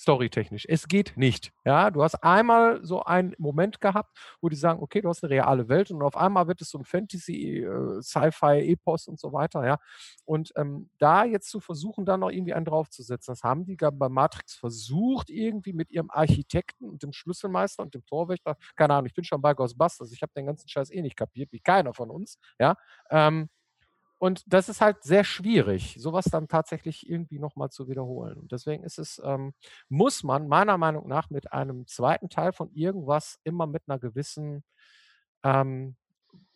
storytechnisch. 0.00 0.66
Es 0.68 0.88
geht 0.88 1.16
nicht. 1.16 1.52
Ja, 1.64 1.90
du 1.90 2.02
hast 2.02 2.16
einmal 2.24 2.84
so 2.84 3.02
einen 3.02 3.34
Moment 3.38 3.80
gehabt, 3.80 4.16
wo 4.40 4.48
die 4.48 4.56
sagen, 4.56 4.82
okay, 4.82 5.00
du 5.00 5.08
hast 5.08 5.22
eine 5.22 5.30
reale 5.30 5.68
Welt 5.68 5.90
und 5.90 6.02
auf 6.02 6.16
einmal 6.16 6.48
wird 6.48 6.60
es 6.62 6.70
so 6.70 6.78
ein 6.78 6.84
Fantasy, 6.84 7.58
äh, 7.58 8.00
Sci-Fi, 8.02 8.60
Epos 8.72 9.08
und 9.08 9.20
so 9.20 9.32
weiter, 9.32 9.66
ja. 9.66 9.78
Und 10.24 10.52
ähm, 10.56 10.90
da 10.98 11.24
jetzt 11.24 11.50
zu 11.50 11.60
versuchen, 11.60 12.04
da 12.06 12.16
noch 12.16 12.30
irgendwie 12.30 12.54
einen 12.54 12.64
draufzusetzen, 12.64 13.32
das 13.32 13.42
haben 13.42 13.64
die 13.66 13.76
bei 13.76 14.08
Matrix 14.08 14.54
versucht, 14.54 15.30
irgendwie 15.30 15.72
mit 15.72 15.90
ihrem 15.90 16.10
Architekten 16.10 16.88
und 16.88 17.02
dem 17.02 17.12
Schlüsselmeister 17.12 17.82
und 17.82 17.94
dem 17.94 18.04
Torwächter, 18.06 18.56
keine 18.76 18.94
Ahnung, 18.94 19.06
ich 19.06 19.14
bin 19.14 19.24
schon 19.24 19.40
bei 19.42 19.54
Ghostbusters, 19.54 20.12
ich 20.12 20.22
habe 20.22 20.32
den 20.36 20.46
ganzen 20.46 20.68
Scheiß 20.68 20.90
eh 20.90 21.02
nicht 21.02 21.16
kapiert, 21.16 21.52
wie 21.52 21.60
keiner 21.60 21.94
von 21.94 22.10
uns, 22.10 22.38
ja. 22.58 22.76
Ähm, 23.10 23.48
und 24.20 24.44
das 24.52 24.68
ist 24.68 24.82
halt 24.82 25.02
sehr 25.02 25.24
schwierig, 25.24 25.96
sowas 25.98 26.26
dann 26.26 26.46
tatsächlich 26.46 27.08
irgendwie 27.08 27.38
nochmal 27.38 27.70
zu 27.70 27.88
wiederholen. 27.88 28.36
Und 28.36 28.52
deswegen 28.52 28.84
ist 28.84 28.98
es, 28.98 29.18
ähm, 29.24 29.54
muss 29.88 30.22
man 30.22 30.46
meiner 30.46 30.76
Meinung 30.76 31.08
nach 31.08 31.30
mit 31.30 31.54
einem 31.54 31.86
zweiten 31.86 32.28
Teil 32.28 32.52
von 32.52 32.70
irgendwas 32.74 33.40
immer 33.44 33.66
mit 33.66 33.84
einer 33.86 33.98
gewissen 33.98 34.62
ähm, 35.42 35.96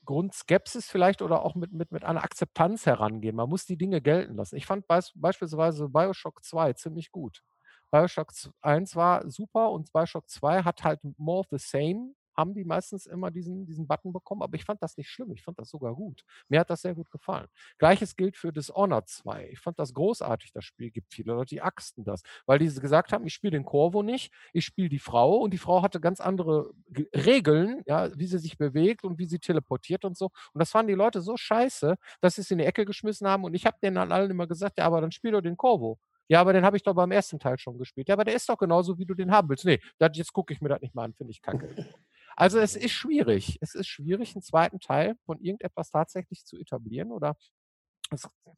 Grundskepsis 0.05 0.91
vielleicht 0.91 1.23
oder 1.23 1.43
auch 1.43 1.55
mit, 1.55 1.73
mit, 1.73 1.91
mit 1.91 2.05
einer 2.05 2.23
Akzeptanz 2.23 2.85
herangehen. 2.85 3.35
Man 3.35 3.49
muss 3.49 3.65
die 3.65 3.79
Dinge 3.79 4.03
gelten 4.03 4.35
lassen. 4.35 4.57
Ich 4.57 4.67
fand 4.67 4.87
beis 4.87 5.13
beispielsweise 5.15 5.89
Bioshock 5.89 6.45
2 6.45 6.75
ziemlich 6.75 7.13
gut. 7.13 7.43
Bioshock 7.91 8.33
1 8.61 8.95
war 8.95 9.31
super 9.31 9.71
und 9.71 9.91
Bioshock 9.91 10.29
2 10.29 10.65
hat 10.65 10.85
halt 10.85 11.01
more 11.17 11.41
of 11.41 11.47
the 11.51 11.57
same 11.57 12.15
haben 12.37 12.55
die 12.55 12.65
meistens 12.65 13.07
immer 13.07 13.31
diesen, 13.31 13.67
diesen 13.67 13.87
Button 13.87 14.13
bekommen, 14.13 14.43
aber 14.43 14.57
ich 14.57 14.65
fand 14.65 14.83
das 14.83 14.97
nicht 14.97 15.11
schlimm, 15.11 15.33
ich 15.33 15.43
fand 15.43 15.59
das 15.59 15.71
sogar 15.71 15.95
gut. 15.95 16.23
Mir 16.49 16.61
hat 16.61 16.71
das 16.71 16.83
sehr 16.83 16.95
gut 16.95 17.11
gefallen. 17.11 17.47
Gleiches 17.79 18.17
gilt 18.17 18.37
für 18.37 18.53
Dishonored 18.53 19.09
2. 19.09 19.49
Ich 19.51 19.61
fand 19.61 19.79
das 19.79 19.95
großartig, 19.95 20.53
das 20.53 20.65
Spiel. 20.65 20.91
Gibt 20.91 21.13
viele 21.13 21.33
Leute, 21.33 21.55
die 21.55 21.63
axten 21.63 22.05
das, 22.05 22.23
weil 22.47 22.59
die 22.59 22.73
gesagt 22.75 23.13
haben, 23.13 23.27
ich 23.27 23.35
spiele 23.35 23.53
den 23.53 23.65
Corvo 23.65 24.03
nicht, 24.03 24.33
ich 24.53 24.65
spiele 24.65 24.89
die 24.89 24.99
Frau 24.99 25.37
und 25.37 25.53
die 25.53 25.59
Frau 25.59 25.83
hatte 25.83 26.01
ganz 26.01 26.21
andere 26.21 26.71
Regeln, 27.15 27.83
ja, 27.87 28.11
wie 28.17 28.27
sie 28.27 28.39
sich 28.39 28.59
bewegt 28.59 29.05
und 29.05 29.19
wie 29.19 29.27
sie 29.27 29.39
teleportiert 29.39 30.05
und 30.05 30.17
so. 30.17 30.27
Und 30.53 30.59
das 30.61 30.71
fanden 30.71 30.89
die 30.89 30.95
Leute 30.95 31.21
so 31.23 31.37
scheiße, 31.37 31.97
dass 32.21 32.37
sie 32.37 32.43
es 32.43 32.51
in 32.51 32.59
die 32.59 32.65
Ecke 32.65 32.85
geschmissen 32.85 33.27
haben 33.27 33.45
und 33.45 33.55
ich 33.55 33.67
habe 33.67 33.77
denen 33.83 33.97
allen 33.99 34.31
immer 34.31 34.47
gesagt, 34.47 34.79
ja, 34.79 34.87
aber 34.87 35.01
dann 35.01 35.13
spiel 35.13 35.33
doch 35.33 35.41
den 35.41 35.57
Corvo. 35.57 35.99
Ja, 36.29 36.41
aber 36.41 36.53
den 36.55 36.65
habe 36.65 36.77
ich 36.77 36.83
doch 36.83 36.95
beim 36.95 37.11
ersten 37.11 37.39
Teil 37.39 37.59
schon 37.59 37.77
gespielt. 37.79 38.09
Ja, 38.09 38.15
aber 38.15 38.25
der 38.25 38.35
ist 38.35 38.49
doch 38.49 38.57
genauso, 38.57 38.99
wie 38.99 39.05
du 39.05 39.15
den 39.15 39.31
haben 39.31 39.49
willst. 39.49 39.65
Nee, 39.65 39.81
das, 39.99 40.17
jetzt 40.17 40.33
gucke 40.33 40.55
ich 40.55 40.61
mir 40.61 40.71
das 40.71 40.81
nicht 40.81 40.95
mal 40.95 41.05
an, 41.05 41.15
finde 41.15 41.33
ich 41.33 41.43
kacke. 41.43 41.69
Also 42.37 42.59
es 42.59 42.77
ist 42.77 42.93
schwierig. 42.93 43.59
Es 43.61 43.75
ist 43.75 43.87
schwierig, 43.89 44.35
einen 44.35 44.43
zweiten 44.43 44.81
Teil 44.81 45.17
von 45.27 45.41
irgendetwas 45.41 45.91
tatsächlich 45.91 46.45
zu 46.45 46.57
etablieren 46.59 47.13
oder 47.13 47.37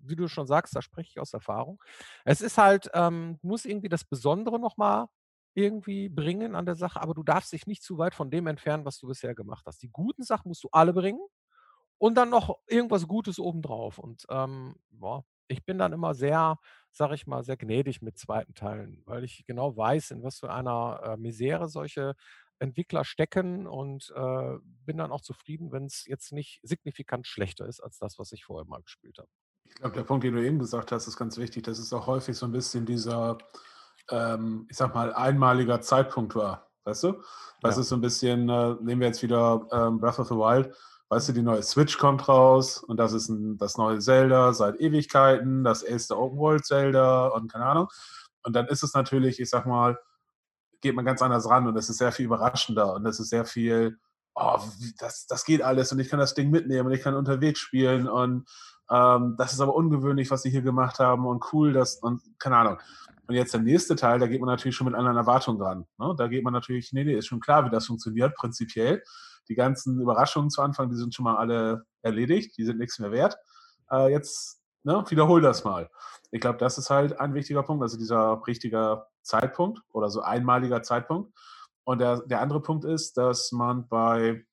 wie 0.00 0.16
du 0.16 0.28
schon 0.28 0.46
sagst, 0.46 0.74
da 0.76 0.82
spreche 0.82 1.10
ich 1.10 1.20
aus 1.20 1.32
Erfahrung. 1.32 1.82
Es 2.24 2.40
ist 2.40 2.58
halt, 2.58 2.90
ähm, 2.94 3.38
muss 3.42 3.64
irgendwie 3.64 3.88
das 3.88 4.04
Besondere 4.04 4.58
nochmal 4.58 5.06
irgendwie 5.54 6.08
bringen 6.08 6.54
an 6.54 6.66
der 6.66 6.74
Sache, 6.74 7.00
aber 7.00 7.14
du 7.14 7.22
darfst 7.22 7.52
dich 7.52 7.66
nicht 7.66 7.82
zu 7.82 7.96
weit 7.98 8.14
von 8.14 8.30
dem 8.30 8.46
entfernen, 8.46 8.84
was 8.84 8.98
du 8.98 9.06
bisher 9.08 9.34
gemacht 9.34 9.64
hast. 9.66 9.82
Die 9.82 9.88
guten 9.90 10.22
Sachen 10.22 10.48
musst 10.48 10.64
du 10.64 10.68
alle 10.72 10.92
bringen 10.92 11.20
und 11.98 12.16
dann 12.16 12.30
noch 12.30 12.58
irgendwas 12.66 13.06
Gutes 13.08 13.38
obendrauf. 13.38 13.98
Und 13.98 14.26
ähm, 14.30 14.76
boah, 14.90 15.24
ich 15.48 15.64
bin 15.64 15.78
dann 15.78 15.92
immer 15.92 16.14
sehr, 16.14 16.58
sag 16.90 17.12
ich 17.12 17.26
mal, 17.26 17.42
sehr 17.44 17.56
gnädig 17.56 18.02
mit 18.02 18.18
zweiten 18.18 18.54
Teilen, 18.54 19.02
weil 19.06 19.24
ich 19.24 19.44
genau 19.46 19.76
weiß, 19.76 20.10
in 20.12 20.22
was 20.22 20.38
für 20.40 20.52
einer 20.52 21.00
äh, 21.04 21.16
Misere 21.16 21.68
solche 21.68 22.14
Entwickler 22.58 23.04
stecken 23.04 23.66
und 23.66 24.12
äh, 24.14 24.56
bin 24.84 24.96
dann 24.96 25.12
auch 25.12 25.20
zufrieden, 25.20 25.72
wenn 25.72 25.84
es 25.84 26.04
jetzt 26.06 26.32
nicht 26.32 26.60
signifikant 26.62 27.26
schlechter 27.26 27.66
ist 27.66 27.80
als 27.80 27.98
das, 27.98 28.18
was 28.18 28.32
ich 28.32 28.44
vorher 28.44 28.66
mal 28.66 28.82
gespielt 28.82 29.18
habe. 29.18 29.28
Ich 29.64 29.74
glaube, 29.76 29.96
der 29.96 30.04
Punkt, 30.04 30.24
den 30.24 30.34
du 30.34 30.44
eben 30.44 30.58
gesagt 30.58 30.92
hast, 30.92 31.06
ist 31.06 31.16
ganz 31.16 31.36
wichtig. 31.38 31.64
Das 31.64 31.78
ist 31.78 31.92
auch 31.92 32.06
häufig 32.06 32.36
so 32.36 32.46
ein 32.46 32.52
bisschen 32.52 32.86
dieser, 32.86 33.38
ähm, 34.10 34.66
ich 34.70 34.76
sag 34.76 34.94
mal, 34.94 35.12
einmaliger 35.12 35.80
Zeitpunkt 35.80 36.34
war. 36.34 36.70
Weißt 36.84 37.02
du? 37.02 37.14
Das 37.62 37.74
ja. 37.76 37.80
ist 37.82 37.88
so 37.88 37.96
ein 37.96 38.00
bisschen, 38.00 38.48
äh, 38.48 38.74
nehmen 38.80 39.00
wir 39.00 39.08
jetzt 39.08 39.22
wieder 39.22 39.66
ähm, 39.72 39.98
Breath 39.98 40.18
of 40.20 40.28
the 40.28 40.34
Wild. 40.34 40.74
Weißt 41.08 41.28
du, 41.28 41.32
die 41.32 41.42
neue 41.42 41.62
Switch 41.62 41.98
kommt 41.98 42.28
raus 42.28 42.78
und 42.78 42.96
das 42.96 43.12
ist 43.12 43.28
ein, 43.28 43.58
das 43.58 43.76
neue 43.76 43.98
Zelda 43.98 44.52
seit 44.52 44.80
Ewigkeiten, 44.80 45.62
das 45.62 45.82
erste 45.82 46.18
Open 46.18 46.38
World 46.38 46.64
Zelda 46.64 47.28
und 47.28 47.52
keine 47.52 47.66
Ahnung. 47.66 47.88
Und 48.42 48.54
dann 48.54 48.66
ist 48.66 48.82
es 48.82 48.94
natürlich, 48.94 49.40
ich 49.40 49.50
sag 49.50 49.66
mal, 49.66 49.98
geht 50.86 50.94
man 50.94 51.04
ganz 51.04 51.20
anders 51.20 51.48
ran 51.48 51.66
und 51.66 51.76
es 51.76 51.88
ist 51.90 51.98
sehr 51.98 52.12
viel 52.12 52.26
überraschender 52.26 52.94
und 52.94 53.06
es 53.06 53.18
ist 53.18 53.30
sehr 53.30 53.44
viel, 53.44 53.98
oh, 54.34 54.58
das, 54.98 55.26
das 55.26 55.44
geht 55.44 55.62
alles 55.62 55.92
und 55.92 55.98
ich 55.98 56.08
kann 56.08 56.20
das 56.20 56.34
Ding 56.34 56.50
mitnehmen 56.50 56.86
und 56.86 56.94
ich 56.94 57.02
kann 57.02 57.14
unterwegs 57.14 57.58
spielen 57.58 58.08
und 58.08 58.48
ähm, 58.88 59.34
das 59.36 59.52
ist 59.52 59.60
aber 59.60 59.74
ungewöhnlich, 59.74 60.30
was 60.30 60.42
sie 60.42 60.50
hier 60.50 60.62
gemacht 60.62 61.00
haben 61.00 61.26
und 61.26 61.52
cool, 61.52 61.72
das 61.72 61.96
und 61.96 62.22
keine 62.38 62.56
Ahnung. 62.56 62.78
Und 63.26 63.34
jetzt 63.34 63.52
der 63.52 63.60
nächste 63.60 63.96
Teil, 63.96 64.20
da 64.20 64.28
geht 64.28 64.40
man 64.40 64.48
natürlich 64.48 64.76
schon 64.76 64.86
mit 64.86 64.94
anderen 64.94 65.16
Erwartungen 65.16 65.60
ran. 65.60 65.86
Ne? 65.98 66.14
Da 66.16 66.28
geht 66.28 66.44
man 66.44 66.52
natürlich, 66.52 66.92
nee, 66.92 67.02
nee, 67.02 67.14
ist 67.14 67.26
schon 67.26 67.40
klar, 67.40 67.64
wie 67.64 67.70
das 67.70 67.86
funktioniert, 67.86 68.36
prinzipiell. 68.36 69.02
Die 69.48 69.56
ganzen 69.56 70.00
Überraschungen 70.00 70.50
zu 70.50 70.62
Anfang, 70.62 70.88
die 70.90 70.96
sind 70.96 71.12
schon 71.12 71.24
mal 71.24 71.36
alle 71.36 71.84
erledigt, 72.02 72.56
die 72.56 72.64
sind 72.64 72.78
nichts 72.78 73.00
mehr 73.00 73.10
wert. 73.10 73.36
Äh, 73.90 74.12
jetzt 74.12 74.60
ne, 74.86 75.04
wiederhol 75.08 75.42
das 75.42 75.64
mal. 75.64 75.90
Ich 76.30 76.40
glaube, 76.40 76.58
das 76.58 76.78
ist 76.78 76.90
halt 76.90 77.20
ein 77.20 77.34
wichtiger 77.34 77.62
Punkt, 77.62 77.82
also 77.82 77.98
dieser 77.98 78.40
richtige 78.46 79.04
Zeitpunkt 79.22 79.80
oder 79.92 80.08
so 80.08 80.22
einmaliger 80.22 80.82
Zeitpunkt. 80.82 81.36
Und 81.84 81.98
der, 81.98 82.20
der 82.20 82.40
andere 82.40 82.62
Punkt 82.62 82.84
ist, 82.84 83.16
dass 83.16 83.52
man 83.52 83.88
bei, 83.88 84.44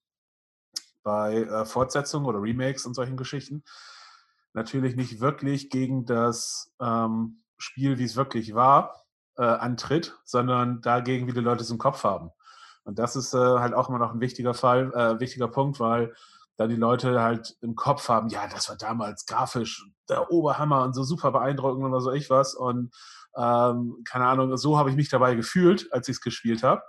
bei 1.03 1.43
äh, 1.43 1.65
Fortsetzungen 1.65 2.27
oder 2.27 2.41
Remakes 2.41 2.85
und 2.85 2.95
solchen 2.95 3.17
Geschichten 3.17 3.63
natürlich 4.53 4.95
nicht 4.95 5.19
wirklich 5.19 5.69
gegen 5.69 6.05
das 6.05 6.73
ähm, 6.81 7.43
Spiel, 7.57 7.97
wie 7.97 8.03
es 8.03 8.15
wirklich 8.15 8.53
war, 8.53 9.03
äh, 9.37 9.43
antritt, 9.43 10.19
sondern 10.25 10.81
dagegen, 10.81 11.27
wie 11.27 11.33
die 11.33 11.39
Leute 11.39 11.63
es 11.63 11.71
im 11.71 11.79
Kopf 11.79 12.03
haben. 12.03 12.29
Und 12.83 12.99
das 12.99 13.15
ist 13.15 13.33
äh, 13.33 13.37
halt 13.37 13.73
auch 13.73 13.89
immer 13.89 13.99
noch 13.99 14.13
ein 14.13 14.19
wichtiger 14.19 14.53
Fall, 14.53 14.93
äh, 14.93 15.19
wichtiger 15.19 15.47
Punkt, 15.47 15.79
weil 15.79 16.13
da 16.57 16.67
die 16.67 16.75
Leute 16.75 17.21
halt 17.21 17.55
im 17.61 17.75
Kopf 17.75 18.09
haben, 18.09 18.29
ja, 18.29 18.47
das 18.47 18.69
war 18.69 18.77
damals 18.77 19.25
grafisch 19.25 19.85
der 20.09 20.31
Oberhammer 20.31 20.83
und 20.83 20.93
so 20.93 21.03
super 21.03 21.31
beeindruckend 21.31 21.83
oder 21.83 22.01
so 22.01 22.11
ich 22.11 22.29
was. 22.29 22.53
Und 22.53 22.93
ähm, 23.35 24.03
keine 24.05 24.27
Ahnung, 24.27 24.55
so 24.57 24.77
habe 24.77 24.89
ich 24.89 24.95
mich 24.95 25.09
dabei 25.09 25.35
gefühlt, 25.35 25.91
als 25.91 26.07
ich 26.07 26.17
es 26.17 26.21
gespielt 26.21 26.63
habe. 26.63 26.81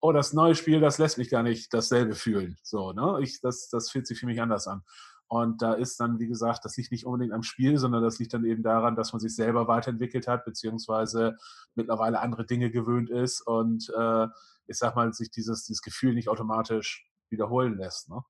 Oh, 0.00 0.12
das 0.12 0.32
neue 0.32 0.54
Spiel, 0.54 0.80
das 0.80 0.98
lässt 0.98 1.18
mich 1.18 1.30
gar 1.30 1.42
nicht 1.42 1.74
dasselbe 1.74 2.14
fühlen. 2.14 2.56
So, 2.62 2.92
ne? 2.92 3.18
Ich, 3.20 3.40
das, 3.40 3.68
das 3.68 3.90
fühlt 3.90 4.06
sich 4.06 4.20
für 4.20 4.26
mich 4.26 4.40
anders 4.40 4.68
an. 4.68 4.82
Und 5.26 5.60
da 5.60 5.74
ist 5.74 6.00
dann, 6.00 6.18
wie 6.18 6.26
gesagt, 6.26 6.64
das 6.64 6.76
liegt 6.76 6.90
nicht 6.90 7.04
unbedingt 7.04 7.34
am 7.34 7.42
Spiel, 7.42 7.76
sondern 7.76 8.02
das 8.02 8.18
liegt 8.18 8.32
dann 8.32 8.46
eben 8.46 8.62
daran, 8.62 8.96
dass 8.96 9.12
man 9.12 9.20
sich 9.20 9.34
selber 9.34 9.68
weiterentwickelt 9.68 10.26
hat, 10.26 10.44
beziehungsweise 10.44 11.36
mittlerweile 11.74 12.20
andere 12.20 12.46
Dinge 12.46 12.70
gewöhnt 12.70 13.10
ist 13.10 13.42
und 13.42 13.92
äh, 13.94 14.26
ich 14.68 14.78
sag 14.78 14.96
mal, 14.96 15.12
sich 15.12 15.30
dieses, 15.30 15.64
dieses 15.64 15.82
Gefühl 15.82 16.14
nicht 16.14 16.28
automatisch 16.28 17.06
wiederholen 17.28 17.76
lässt. 17.76 18.08
Ne? 18.08 18.22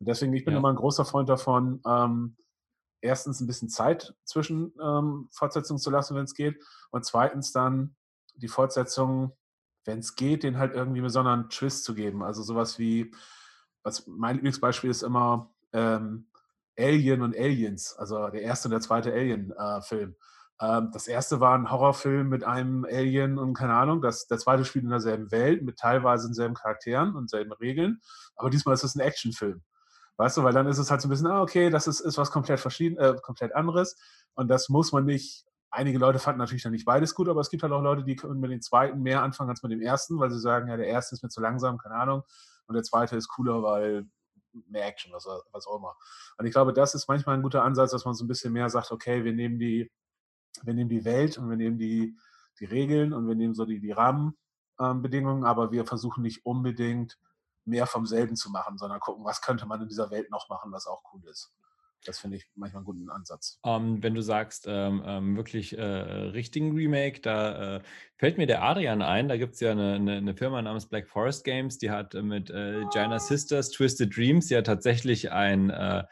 Und 0.00 0.08
deswegen, 0.08 0.32
ich 0.34 0.44
bin 0.44 0.52
ja. 0.52 0.58
immer 0.58 0.70
ein 0.70 0.76
großer 0.76 1.04
Freund 1.04 1.28
davon, 1.28 1.80
ähm, 1.86 2.36
erstens 3.00 3.40
ein 3.40 3.46
bisschen 3.46 3.68
Zeit 3.68 4.14
zwischen 4.24 4.72
ähm, 4.82 5.28
Fortsetzungen 5.32 5.80
zu 5.80 5.90
lassen, 5.90 6.16
wenn 6.16 6.24
es 6.24 6.34
geht. 6.34 6.62
Und 6.90 7.04
zweitens 7.04 7.52
dann 7.52 7.96
die 8.34 8.48
Fortsetzung, 8.48 9.36
wenn 9.84 10.00
es 10.00 10.16
geht, 10.16 10.42
den 10.42 10.58
halt 10.58 10.74
irgendwie 10.74 10.98
einen 10.98 11.06
besonderen 11.06 11.50
Twist 11.50 11.84
zu 11.84 11.94
geben. 11.94 12.22
Also 12.22 12.42
sowas 12.42 12.78
wie, 12.78 13.12
was 13.82 14.06
mein 14.06 14.36
Lieblingsbeispiel 14.36 14.90
ist 14.90 15.02
immer 15.02 15.52
ähm, 15.72 16.28
Alien 16.78 17.22
und 17.22 17.36
Aliens, 17.36 17.96
also 17.96 18.28
der 18.28 18.42
erste 18.42 18.68
und 18.68 18.72
der 18.72 18.80
zweite 18.80 19.12
Alien-Film. 19.12 20.10
Äh, 20.10 20.14
Ähm, 20.60 20.90
das 20.92 21.06
erste 21.06 21.38
war 21.38 21.56
ein 21.56 21.70
Horrorfilm 21.70 22.28
mit 22.28 22.42
einem 22.42 22.84
Alien 22.84 23.38
und 23.38 23.54
keine 23.54 23.74
Ahnung. 23.74 24.02
Das, 24.02 24.26
der 24.26 24.38
zweite 24.38 24.64
spielt 24.64 24.84
in 24.84 24.90
derselben 24.90 25.30
Welt 25.30 25.62
mit 25.62 25.78
teilweise 25.78 26.26
denselben 26.26 26.54
Charakteren 26.54 27.14
und 27.14 27.30
selben 27.30 27.52
Regeln. 27.52 28.00
Aber 28.34 28.50
diesmal 28.50 28.74
ist 28.74 28.82
es 28.82 28.96
ein 28.96 29.00
Actionfilm. 29.00 29.62
Weißt 30.18 30.36
du, 30.36 30.42
weil 30.42 30.52
dann 30.52 30.66
ist 30.66 30.78
es 30.78 30.90
halt 30.90 31.00
so 31.00 31.06
ein 31.06 31.10
bisschen, 31.10 31.28
ah, 31.28 31.40
okay, 31.40 31.70
das 31.70 31.86
ist, 31.86 32.00
ist 32.00 32.18
was 32.18 32.32
komplett 32.32 32.58
verschieden, 32.58 32.98
äh, 32.98 33.14
komplett 33.22 33.54
anderes. 33.54 33.96
Und 34.34 34.48
das 34.48 34.68
muss 34.68 34.92
man 34.92 35.04
nicht. 35.04 35.46
Einige 35.70 35.98
Leute 35.98 36.18
fanden 36.18 36.38
natürlich 36.38 36.62
dann 36.62 36.72
nicht 36.72 36.86
beides 36.86 37.14
gut, 37.14 37.28
aber 37.28 37.40
es 37.40 37.50
gibt 37.50 37.62
halt 37.62 37.72
auch 37.72 37.82
Leute, 37.82 38.02
die 38.02 38.16
können 38.16 38.40
mit 38.40 38.50
dem 38.50 38.62
zweiten 38.62 39.02
mehr 39.02 39.22
anfangen 39.22 39.50
als 39.50 39.62
mit 39.62 39.70
dem 39.70 39.82
ersten, 39.82 40.18
weil 40.18 40.30
sie 40.30 40.40
sagen, 40.40 40.68
ja, 40.68 40.76
der 40.76 40.86
erste 40.86 41.14
ist 41.14 41.22
mir 41.22 41.28
zu 41.28 41.40
langsam, 41.40 41.78
keine 41.78 41.94
Ahnung. 41.94 42.22
Und 42.66 42.74
der 42.74 42.82
zweite 42.82 43.16
ist 43.16 43.28
cooler, 43.28 43.62
weil 43.62 44.06
mehr 44.66 44.86
Action, 44.86 45.12
was, 45.12 45.26
was 45.52 45.66
auch 45.66 45.76
immer. 45.76 45.94
Und 46.36 46.46
ich 46.46 46.52
glaube, 46.52 46.72
das 46.72 46.94
ist 46.94 47.06
manchmal 47.06 47.36
ein 47.36 47.42
guter 47.42 47.62
Ansatz, 47.62 47.92
dass 47.92 48.04
man 48.04 48.14
so 48.14 48.24
ein 48.24 48.28
bisschen 48.28 48.52
mehr 48.52 48.68
sagt, 48.70 48.90
okay, 48.90 49.24
wir 49.24 49.34
nehmen 49.34 49.58
die, 49.58 49.90
wir 50.62 50.74
nehmen 50.74 50.90
die 50.90 51.04
Welt 51.04 51.38
und 51.38 51.48
wir 51.48 51.56
nehmen 51.56 51.78
die, 51.78 52.16
die 52.58 52.64
Regeln 52.64 53.12
und 53.12 53.28
wir 53.28 53.34
nehmen 53.36 53.54
so 53.54 53.66
die, 53.66 53.78
die 53.78 53.92
Rahmenbedingungen, 53.92 55.44
aber 55.44 55.70
wir 55.70 55.84
versuchen 55.84 56.22
nicht 56.22 56.44
unbedingt 56.44 57.18
mehr 57.68 57.86
vom 57.86 58.06
selben 58.06 58.36
zu 58.36 58.50
machen, 58.50 58.78
sondern 58.78 59.00
gucken, 59.00 59.24
was 59.24 59.40
könnte 59.40 59.66
man 59.66 59.82
in 59.82 59.88
dieser 59.88 60.10
Welt 60.10 60.30
noch 60.30 60.48
machen, 60.48 60.72
was 60.72 60.86
auch 60.86 61.02
cool 61.12 61.22
ist. 61.28 61.52
Das 62.04 62.20
finde 62.20 62.36
ich 62.36 62.46
manchmal 62.54 62.80
einen 62.80 62.86
guten 62.86 63.10
Ansatz. 63.10 63.58
Um, 63.62 63.72
ähm, 63.72 64.02
wenn 64.02 64.14
du 64.14 64.22
sagst, 64.22 64.66
ähm, 64.68 65.02
ähm, 65.04 65.36
wirklich 65.36 65.76
äh, 65.76 65.82
richtigen 65.82 66.72
Remake, 66.72 67.20
da 67.20 67.76
äh, 67.76 67.82
fällt 68.16 68.38
mir 68.38 68.46
der 68.46 68.62
Adrian 68.62 69.02
ein. 69.02 69.28
Da 69.28 69.36
gibt 69.36 69.54
es 69.54 69.60
ja 69.60 69.72
eine, 69.72 69.94
eine, 69.94 70.16
eine, 70.16 70.36
Firma 70.36 70.62
namens 70.62 70.86
Black 70.86 71.08
Forest 71.08 71.44
Games, 71.44 71.78
die 71.78 71.90
hat 71.90 72.14
mit 72.14 72.50
äh, 72.50 72.84
Gina 72.92 73.18
Sisters 73.18 73.70
Twisted 73.70 74.16
Dreams 74.16 74.48
ja 74.48 74.62
tatsächlich 74.62 75.32
ein 75.32 75.70
äh, 75.70 76.04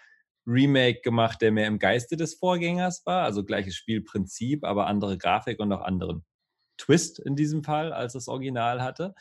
Remake 0.47 1.01
gemacht, 1.03 1.41
der 1.41 1.53
mehr 1.53 1.67
im 1.67 1.79
Geiste 1.79 2.17
des 2.17 2.35
Vorgängers 2.35 3.07
war. 3.07 3.25
Also 3.25 3.45
gleiches 3.45 3.77
Spielprinzip, 3.77 4.65
aber 4.65 4.87
andere 4.87 5.19
Grafik 5.19 5.61
und 5.61 5.73
auch 5.73 5.83
anderen 5.83 6.25
Twist 6.79 7.19
in 7.19 7.37
diesem 7.37 7.65
Fall, 7.65 7.93
als 7.93 8.13
das 8.13 8.29
Original 8.29 8.83
hatte. 8.83 9.15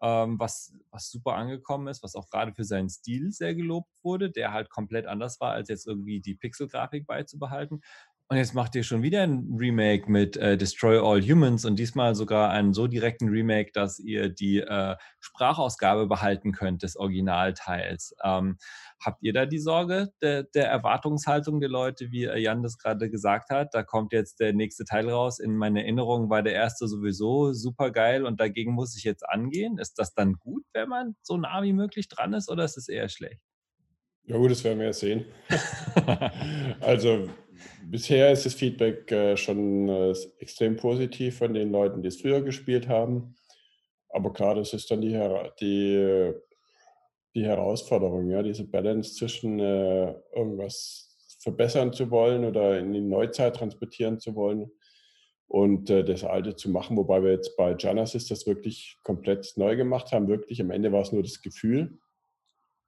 Ähm, 0.00 0.38
was, 0.38 0.72
was 0.90 1.10
super 1.10 1.34
angekommen 1.34 1.88
ist, 1.88 2.02
was 2.02 2.14
auch 2.14 2.28
gerade 2.30 2.54
für 2.54 2.64
seinen 2.64 2.88
Stil 2.88 3.32
sehr 3.32 3.54
gelobt 3.54 3.90
wurde, 4.02 4.30
der 4.30 4.52
halt 4.52 4.70
komplett 4.70 5.06
anders 5.06 5.40
war, 5.40 5.52
als 5.52 5.68
jetzt 5.68 5.86
irgendwie 5.86 6.20
die 6.20 6.34
Pixelgrafik 6.36 7.06
beizubehalten. 7.06 7.80
Und 8.30 8.36
jetzt 8.36 8.52
macht 8.52 8.74
ihr 8.74 8.82
schon 8.82 9.02
wieder 9.02 9.22
ein 9.22 9.56
Remake 9.58 10.10
mit 10.10 10.36
äh, 10.36 10.58
Destroy 10.58 10.98
All 10.98 11.22
Humans 11.22 11.64
und 11.64 11.78
diesmal 11.78 12.14
sogar 12.14 12.50
einen 12.50 12.74
so 12.74 12.86
direkten 12.86 13.30
Remake, 13.30 13.70
dass 13.72 13.98
ihr 13.98 14.28
die 14.28 14.58
äh, 14.58 14.96
Sprachausgabe 15.18 16.06
behalten 16.06 16.52
könnt 16.52 16.82
des 16.82 16.96
Originalteils. 16.96 18.14
Ähm, 18.22 18.58
habt 19.02 19.22
ihr 19.22 19.32
da 19.32 19.46
die 19.46 19.58
Sorge 19.58 20.10
der, 20.20 20.42
der, 20.42 20.68
Erwartungshaltung 20.68 21.58
der 21.58 21.70
Leute, 21.70 22.10
wie 22.10 22.24
Jan 22.24 22.62
das 22.62 22.76
gerade 22.76 23.08
gesagt 23.08 23.48
hat? 23.48 23.72
Da 23.72 23.82
kommt 23.82 24.12
jetzt 24.12 24.40
der 24.40 24.52
nächste 24.52 24.84
Teil 24.84 25.08
raus. 25.08 25.38
In 25.38 25.56
meiner 25.56 25.80
Erinnerung 25.80 26.28
war 26.28 26.42
der 26.42 26.52
erste 26.52 26.86
sowieso 26.86 27.54
super 27.54 27.90
geil 27.90 28.26
und 28.26 28.40
dagegen 28.40 28.74
muss 28.74 28.94
ich 28.94 29.04
jetzt 29.04 29.26
angehen. 29.26 29.78
Ist 29.78 29.98
das 29.98 30.12
dann 30.12 30.34
gut, 30.34 30.64
wenn 30.74 30.90
man 30.90 31.16
so 31.22 31.38
nah 31.38 31.62
wie 31.62 31.72
möglich 31.72 32.08
dran 32.08 32.34
ist 32.34 32.50
oder 32.50 32.64
ist 32.64 32.76
es 32.76 32.90
eher 32.90 33.08
schlecht? 33.08 33.40
Ja 34.24 34.36
gut, 34.36 34.50
das 34.50 34.62
werden 34.62 34.80
wir 34.80 34.86
ja 34.86 34.92
sehen. 34.92 35.24
also 36.82 37.30
bisher 37.90 38.32
ist 38.32 38.46
das 38.46 38.54
Feedback 38.54 39.10
äh, 39.10 39.36
schon 39.36 39.88
äh, 39.88 40.14
extrem 40.38 40.76
positiv 40.76 41.38
von 41.38 41.54
den 41.54 41.70
Leuten, 41.70 42.02
die 42.02 42.08
es 42.08 42.20
früher 42.20 42.42
gespielt 42.42 42.88
haben. 42.88 43.34
Aber 44.10 44.32
klar, 44.32 44.54
das 44.54 44.72
ist 44.72 44.90
dann 44.90 45.00
die, 45.00 45.18
die, 45.60 46.32
die 47.34 47.44
Herausforderung, 47.44 48.30
ja, 48.30 48.42
diese 48.42 48.64
Balance 48.64 49.14
zwischen 49.14 49.58
äh, 49.58 50.14
irgendwas 50.34 51.16
verbessern 51.40 51.92
zu 51.92 52.10
wollen 52.10 52.44
oder 52.44 52.78
in 52.78 52.92
die 52.92 53.00
Neuzeit 53.00 53.56
transportieren 53.56 54.18
zu 54.18 54.34
wollen 54.34 54.70
und 55.46 55.88
äh, 55.90 56.04
das 56.04 56.24
Alte 56.24 56.56
zu 56.56 56.70
machen. 56.70 56.96
Wobei 56.96 57.22
wir 57.22 57.32
jetzt 57.32 57.56
bei 57.56 57.74
Genesis 57.74 58.26
das 58.26 58.46
wirklich 58.46 58.98
komplett 59.02 59.52
neu 59.56 59.76
gemacht 59.76 60.12
haben. 60.12 60.28
Wirklich, 60.28 60.60
am 60.60 60.70
Ende 60.70 60.92
war 60.92 61.02
es 61.02 61.12
nur 61.12 61.22
das 61.22 61.42
Gefühl, 61.42 61.98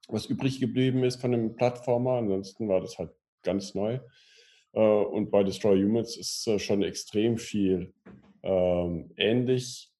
was 0.09 0.27
übrig 0.27 0.61
geblieben 0.61 1.05
ist 1.05 1.21
von 1.21 1.33
dem 1.33 1.55
Plattformer. 1.55 2.13
Ansonsten 2.13 2.69
war 2.69 2.81
das 2.81 2.99
halt 2.99 3.11
ganz 3.43 3.75
neu. 3.75 4.01
Äh, 4.73 4.81
und 4.81 5.31
bei 5.31 5.43
Destroy 5.43 5.83
Humans 5.83 6.17
ist 6.17 6.47
äh, 6.47 6.59
schon 6.59 6.83
extrem 6.83 7.39
viel 7.39 7.93
ähm, 8.43 9.13
ähnlich, 9.17 9.93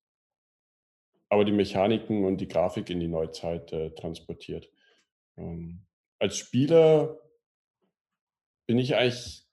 aber 1.29 1.45
die 1.45 1.53
Mechaniken 1.53 2.25
und 2.25 2.39
die 2.41 2.49
Grafik 2.49 2.91
in 2.91 3.01
die 3.01 3.09
Neuzeit 3.09 3.73
äh, 3.73 3.91
transportiert. 3.91 4.71
Ähm, 5.37 5.83
als 6.19 6.37
Spieler 6.37 7.19
bin 8.67 8.79
ich 8.79 8.97
eigentlich 8.97 9.47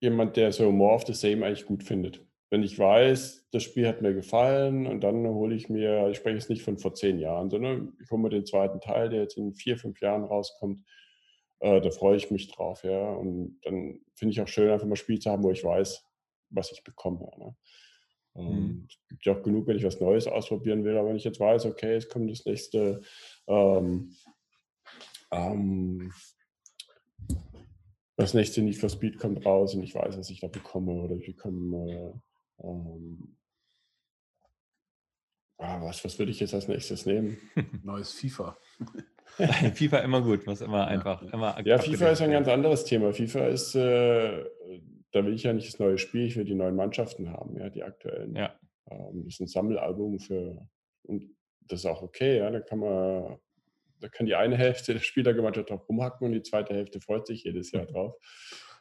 jemand, 0.00 0.36
der 0.36 0.52
so 0.52 0.70
More 0.70 0.94
of 0.94 1.06
the 1.06 1.14
Same 1.14 1.44
eigentlich 1.44 1.66
gut 1.66 1.82
findet. 1.82 2.24
Wenn 2.50 2.62
ich 2.62 2.78
weiß, 2.78 3.48
das 3.50 3.64
Spiel 3.64 3.88
hat 3.88 4.02
mir 4.02 4.14
gefallen 4.14 4.86
und 4.86 5.00
dann 5.00 5.26
hole 5.26 5.54
ich 5.54 5.68
mir, 5.68 6.08
ich 6.10 6.18
spreche 6.18 6.36
jetzt 6.36 6.50
nicht 6.50 6.62
von 6.62 6.78
vor 6.78 6.94
zehn 6.94 7.18
Jahren, 7.18 7.50
sondern 7.50 7.96
ich 8.00 8.10
hole 8.10 8.22
mir 8.22 8.28
den 8.28 8.46
zweiten 8.46 8.80
Teil, 8.80 9.08
der 9.08 9.22
jetzt 9.22 9.36
in 9.36 9.54
vier, 9.54 9.76
fünf 9.76 10.00
Jahren 10.00 10.22
rauskommt 10.22 10.80
äh, 11.60 11.80
da 11.80 11.90
freue 11.90 12.16
ich 12.16 12.30
mich 12.30 12.48
drauf, 12.48 12.84
ja. 12.84 13.10
Und 13.10 13.60
dann 13.62 14.00
finde 14.14 14.32
ich 14.32 14.40
auch 14.40 14.48
schön, 14.48 14.70
einfach 14.70 14.86
mal 14.86 14.96
Spiel 14.96 15.18
zu 15.18 15.30
haben, 15.30 15.42
wo 15.42 15.50
ich 15.50 15.64
weiß, 15.64 16.04
was 16.50 16.72
ich 16.72 16.84
bekomme. 16.84 17.30
Ne? 17.38 17.56
Mhm. 18.34 18.86
Es 18.88 18.98
gibt 19.08 19.26
ja 19.26 19.34
auch 19.34 19.42
genug, 19.42 19.66
wenn 19.66 19.76
ich 19.76 19.84
was 19.84 20.00
Neues 20.00 20.26
ausprobieren 20.26 20.84
will, 20.84 20.96
aber 20.96 21.08
wenn 21.08 21.16
ich 21.16 21.24
jetzt 21.24 21.40
weiß, 21.40 21.66
okay, 21.66 21.94
es 21.94 22.08
kommt 22.08 22.30
das 22.30 22.44
nächste 22.44 23.00
ähm, 23.46 24.14
ähm, 25.30 26.12
das 28.16 28.34
nächste 28.34 28.62
Need 28.62 28.76
for 28.76 28.88
Speed 28.88 29.18
kommt 29.18 29.44
raus 29.44 29.74
und 29.74 29.82
ich 29.82 29.94
weiß, 29.94 30.16
was 30.16 30.30
ich 30.30 30.40
da 30.40 30.48
bekomme 30.48 30.92
oder 30.92 31.16
ich 31.16 31.26
bekomme 31.26 32.14
äh, 32.58 32.66
ähm, 32.66 33.36
ah, 35.58 35.82
was, 35.82 36.04
was 36.04 36.18
würde 36.18 36.32
ich 36.32 36.40
jetzt 36.40 36.54
als 36.54 36.68
nächstes 36.68 37.06
nehmen? 37.06 37.38
Neues 37.82 38.12
FIFA. 38.12 38.56
FIFA 39.74 39.98
immer 39.98 40.22
gut, 40.22 40.46
muss 40.46 40.60
immer 40.60 40.86
einfach. 40.86 41.22
Immer 41.22 41.60
ja, 41.64 41.78
FIFA 41.78 42.10
ist 42.10 42.22
ein 42.22 42.30
ganz 42.30 42.48
anderes 42.48 42.84
Thema. 42.84 43.12
FIFA 43.12 43.46
ist, 43.48 43.74
äh, 43.74 44.44
da 45.12 45.24
will 45.24 45.34
ich 45.34 45.42
ja 45.42 45.52
nicht 45.52 45.68
das 45.68 45.78
neue 45.78 45.98
Spiel, 45.98 46.26
ich 46.26 46.36
will 46.36 46.44
die 46.44 46.54
neuen 46.54 46.76
Mannschaften 46.76 47.30
haben, 47.30 47.56
ja, 47.58 47.68
die 47.68 47.82
aktuellen. 47.82 48.34
Ja. 48.34 48.54
Ähm, 48.90 49.24
das 49.24 49.34
ist 49.34 49.40
ein 49.40 49.46
Sammelalbum 49.46 50.18
für, 50.18 50.66
und 51.02 51.24
das 51.68 51.80
ist 51.80 51.86
auch 51.86 52.02
okay, 52.02 52.38
ja, 52.38 52.50
da 52.50 52.60
kann 52.60 52.78
man, 52.78 53.38
da 54.00 54.08
kann 54.08 54.26
die 54.26 54.34
eine 54.34 54.56
Hälfte 54.56 54.94
der 54.94 55.00
Spielergemeinschaft 55.00 55.70
drauf 55.70 55.88
rumhacken 55.88 56.26
und 56.26 56.32
die 56.32 56.42
zweite 56.42 56.74
Hälfte 56.74 57.00
freut 57.00 57.26
sich 57.26 57.44
jedes 57.44 57.72
Jahr 57.72 57.86
drauf. 57.86 58.14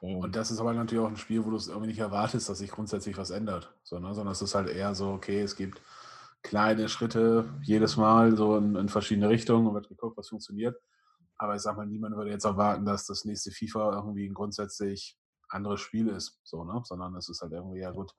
Ähm. 0.01 0.17
Und 0.17 0.35
das 0.35 0.51
ist 0.51 0.59
aber 0.59 0.73
natürlich 0.73 1.03
auch 1.03 1.09
ein 1.09 1.17
Spiel, 1.17 1.43
wo 1.45 1.49
du 1.49 1.57
es 1.57 1.67
irgendwie 1.67 1.87
nicht 1.87 1.99
erwartest, 1.99 2.47
dass 2.47 2.59
sich 2.59 2.71
grundsätzlich 2.71 3.17
was 3.17 3.31
ändert, 3.31 3.73
so, 3.83 3.99
ne? 3.99 4.13
sondern 4.13 4.31
es 4.31 4.41
ist 4.41 4.55
halt 4.55 4.69
eher 4.69 4.95
so, 4.95 5.09
okay, 5.09 5.41
es 5.41 5.55
gibt 5.55 5.81
kleine 6.45 6.89
Schritte 6.89 7.53
jedes 7.63 7.97
Mal 7.97 8.37
so 8.37 8.57
in, 8.57 8.75
in 8.75 8.87
verschiedene 8.87 9.29
Richtungen 9.29 9.67
und 9.67 9.73
wird 9.73 9.89
geguckt, 9.89 10.15
was 10.17 10.29
funktioniert. 10.29 10.77
Aber 11.37 11.55
ich 11.55 11.61
sag 11.61 11.75
mal, 11.75 11.85
niemand 11.85 12.15
würde 12.15 12.31
jetzt 12.31 12.45
erwarten, 12.45 12.85
dass 12.85 13.05
das 13.07 13.25
nächste 13.25 13.51
FIFA 13.51 13.95
irgendwie 13.95 14.27
ein 14.27 14.33
grundsätzlich 14.33 15.17
anderes 15.49 15.81
Spiel 15.81 16.07
ist, 16.07 16.39
so, 16.43 16.63
ne? 16.63 16.81
Sondern 16.83 17.15
es 17.15 17.29
ist 17.29 17.41
halt 17.41 17.51
irgendwie 17.51 17.79
ja 17.79 17.91
gut. 17.91 18.11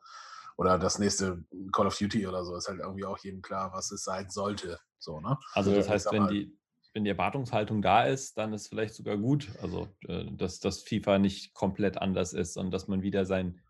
Oder 0.57 0.79
das 0.79 0.99
nächste 0.99 1.45
Call 1.73 1.87
of 1.87 1.97
Duty 1.97 2.27
oder 2.27 2.45
so 2.45 2.57
ist 2.57 2.69
halt 2.69 2.81
irgendwie 2.81 3.05
auch 3.05 3.19
jedem 3.19 3.43
klar, 3.43 3.73
was 3.73 3.91
es 3.91 4.05
sein 4.05 4.29
sollte. 4.31 4.79
So, 4.99 5.21
ne? 5.21 5.39
Also 5.53 5.75
das 5.75 5.89
heißt, 5.89 6.13
wenn 6.13 6.29
die, 6.29 6.59
wenn 6.95 7.05
die 7.05 7.11
Erwartungshaltung 7.11 7.83
da 7.83 8.05
ist, 8.05 8.39
dann 8.39 8.53
ist 8.53 8.69
vielleicht 8.69 8.95
sogar 8.95 9.17
gut. 9.19 9.49
Also, 9.63 9.89
äh, 10.09 10.25
dass 10.33 10.61
das 10.61 10.83
FIFA 10.83 11.19
nicht 11.19 11.55
komplett 11.55 11.99
anders 11.99 12.33
ist 12.33 12.57
und 12.57 12.71
dass 12.71 12.89
man 12.89 13.03
wieder 13.03 13.25
sein 13.25 13.61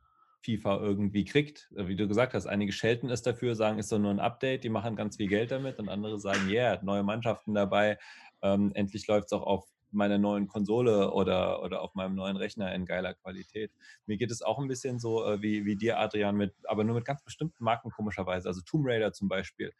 FIFA 0.46 0.80
irgendwie 0.80 1.24
kriegt. 1.24 1.70
Äh, 1.76 1.88
wie 1.88 1.96
du 1.96 2.08
gesagt 2.08 2.34
hast, 2.34 2.46
einige 2.46 2.72
schelten 2.72 3.10
es 3.10 3.22
dafür, 3.22 3.54
sagen, 3.54 3.78
ist 3.78 3.92
doch 3.92 3.98
nur 3.98 4.10
ein 4.10 4.20
Update, 4.20 4.64
die 4.64 4.68
machen 4.68 4.96
ganz 4.96 5.16
viel 5.16 5.28
Geld 5.28 5.50
damit 5.50 5.78
und 5.78 5.88
andere 5.88 6.18
sagen, 6.18 6.48
yeah, 6.48 6.80
neue 6.82 7.02
Mannschaften 7.02 7.54
dabei, 7.54 7.98
ähm, 8.42 8.70
endlich 8.74 9.06
läuft 9.06 9.26
es 9.26 9.32
auch 9.32 9.42
auf 9.42 9.66
meiner 9.90 10.18
neuen 10.18 10.46
Konsole 10.46 11.12
oder, 11.12 11.62
oder 11.62 11.82
auf 11.82 11.94
meinem 11.94 12.14
neuen 12.14 12.36
Rechner 12.36 12.74
in 12.74 12.86
geiler 12.86 13.14
Qualität. 13.14 13.72
Mir 14.06 14.16
geht 14.16 14.30
es 14.30 14.42
auch 14.42 14.58
ein 14.58 14.68
bisschen 14.68 14.98
so 14.98 15.24
äh, 15.24 15.42
wie, 15.42 15.64
wie 15.64 15.76
dir, 15.76 15.98
Adrian, 15.98 16.36
mit, 16.36 16.54
aber 16.64 16.84
nur 16.84 16.94
mit 16.94 17.04
ganz 17.04 17.22
bestimmten 17.22 17.64
Marken 17.64 17.90
komischerweise. 17.90 18.48
Also 18.48 18.60
Tomb 18.62 18.86
Raider 18.86 19.12
zum 19.12 19.28
Beispiel 19.28 19.72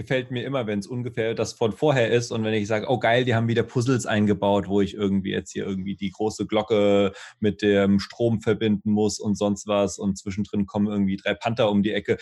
gefällt 0.00 0.30
mir 0.30 0.44
immer, 0.46 0.66
wenn 0.66 0.78
es 0.78 0.86
ungefähr 0.86 1.34
das 1.34 1.52
von 1.52 1.72
vorher 1.72 2.10
ist 2.10 2.32
und 2.32 2.42
wenn 2.42 2.54
ich 2.54 2.66
sage, 2.66 2.86
oh 2.88 2.98
geil, 2.98 3.26
die 3.26 3.34
haben 3.34 3.48
wieder 3.48 3.62
Puzzles 3.62 4.06
eingebaut, 4.06 4.66
wo 4.66 4.80
ich 4.80 4.94
irgendwie 4.94 5.30
jetzt 5.30 5.52
hier 5.52 5.66
irgendwie 5.66 5.94
die 5.94 6.10
große 6.10 6.46
Glocke 6.46 7.12
mit 7.38 7.60
dem 7.60 8.00
Strom 8.00 8.40
verbinden 8.40 8.92
muss 8.92 9.20
und 9.20 9.36
sonst 9.36 9.66
was 9.66 9.98
und 9.98 10.16
zwischendrin 10.16 10.64
kommen 10.64 10.86
irgendwie 10.86 11.18
drei 11.18 11.34
Panther 11.34 11.70
um 11.70 11.82
die 11.82 11.92
Ecke 11.92 12.16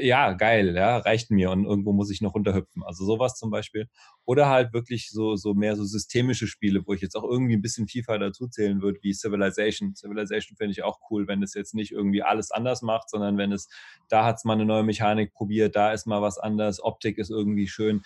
ja, 0.00 0.32
geil, 0.32 0.74
ja, 0.74 0.98
reicht 0.98 1.30
mir 1.30 1.50
und 1.50 1.64
irgendwo 1.64 1.92
muss 1.92 2.10
ich 2.10 2.20
noch 2.20 2.34
runterhüpfen. 2.34 2.82
Also 2.82 3.04
sowas 3.04 3.34
zum 3.36 3.50
Beispiel. 3.50 3.88
Oder 4.24 4.48
halt 4.48 4.72
wirklich 4.72 5.10
so, 5.10 5.36
so 5.36 5.54
mehr 5.54 5.76
so 5.76 5.84
systemische 5.84 6.46
Spiele, 6.46 6.82
wo 6.86 6.94
ich 6.94 7.00
jetzt 7.00 7.14
auch 7.16 7.24
irgendwie 7.24 7.54
ein 7.54 7.62
bisschen 7.62 7.86
FIFA 7.86 8.18
dazuzählen 8.18 8.82
würde, 8.82 8.98
wie 9.02 9.12
Civilization. 9.12 9.94
Civilization 9.94 10.56
finde 10.56 10.72
ich 10.72 10.82
auch 10.82 10.98
cool, 11.10 11.28
wenn 11.28 11.42
es 11.42 11.54
jetzt 11.54 11.74
nicht 11.74 11.92
irgendwie 11.92 12.22
alles 12.22 12.50
anders 12.50 12.82
macht, 12.82 13.10
sondern 13.10 13.38
wenn 13.38 13.52
es, 13.52 13.68
da 14.08 14.24
hat 14.24 14.36
es 14.36 14.44
mal 14.44 14.54
eine 14.54 14.64
neue 14.64 14.82
Mechanik 14.82 15.32
probiert, 15.32 15.76
da 15.76 15.92
ist 15.92 16.06
mal 16.06 16.22
was 16.22 16.38
anders, 16.38 16.82
Optik 16.82 17.18
ist 17.18 17.30
irgendwie 17.30 17.68
schön. 17.68 18.02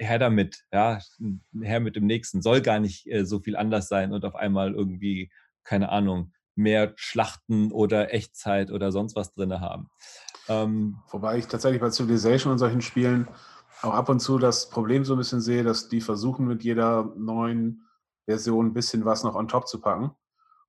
Her 0.00 0.18
damit, 0.18 0.64
ja, 0.72 1.00
her 1.60 1.80
mit 1.80 1.96
dem 1.96 2.06
nächsten. 2.06 2.40
Soll 2.40 2.62
gar 2.62 2.78
nicht 2.80 3.06
äh, 3.10 3.24
so 3.24 3.40
viel 3.40 3.56
anders 3.56 3.88
sein 3.88 4.12
und 4.12 4.24
auf 4.24 4.36
einmal 4.36 4.74
irgendwie, 4.74 5.30
keine 5.64 5.90
Ahnung, 5.90 6.32
mehr 6.58 6.92
Schlachten 6.96 7.72
oder 7.72 8.12
Echtzeit 8.12 8.70
oder 8.70 8.92
sonst 8.92 9.14
was 9.16 9.32
drin 9.32 9.60
haben. 9.60 9.88
Ähm, 10.48 10.98
Wobei 11.10 11.38
ich 11.38 11.46
tatsächlich 11.46 11.80
bei 11.80 11.90
Civilization 11.90 12.52
und 12.52 12.58
solchen 12.58 12.80
Spielen 12.80 13.28
auch 13.82 13.94
ab 13.94 14.08
und 14.08 14.20
zu 14.20 14.38
das 14.38 14.70
Problem 14.70 15.04
so 15.04 15.14
ein 15.14 15.18
bisschen 15.18 15.40
sehe, 15.40 15.62
dass 15.62 15.88
die 15.88 16.00
versuchen 16.00 16.46
mit 16.46 16.64
jeder 16.64 17.12
neuen 17.16 17.86
Version 18.26 18.66
ein 18.66 18.74
bisschen 18.74 19.04
was 19.04 19.24
noch 19.24 19.34
on 19.34 19.48
top 19.48 19.68
zu 19.68 19.80
packen. 19.80 20.10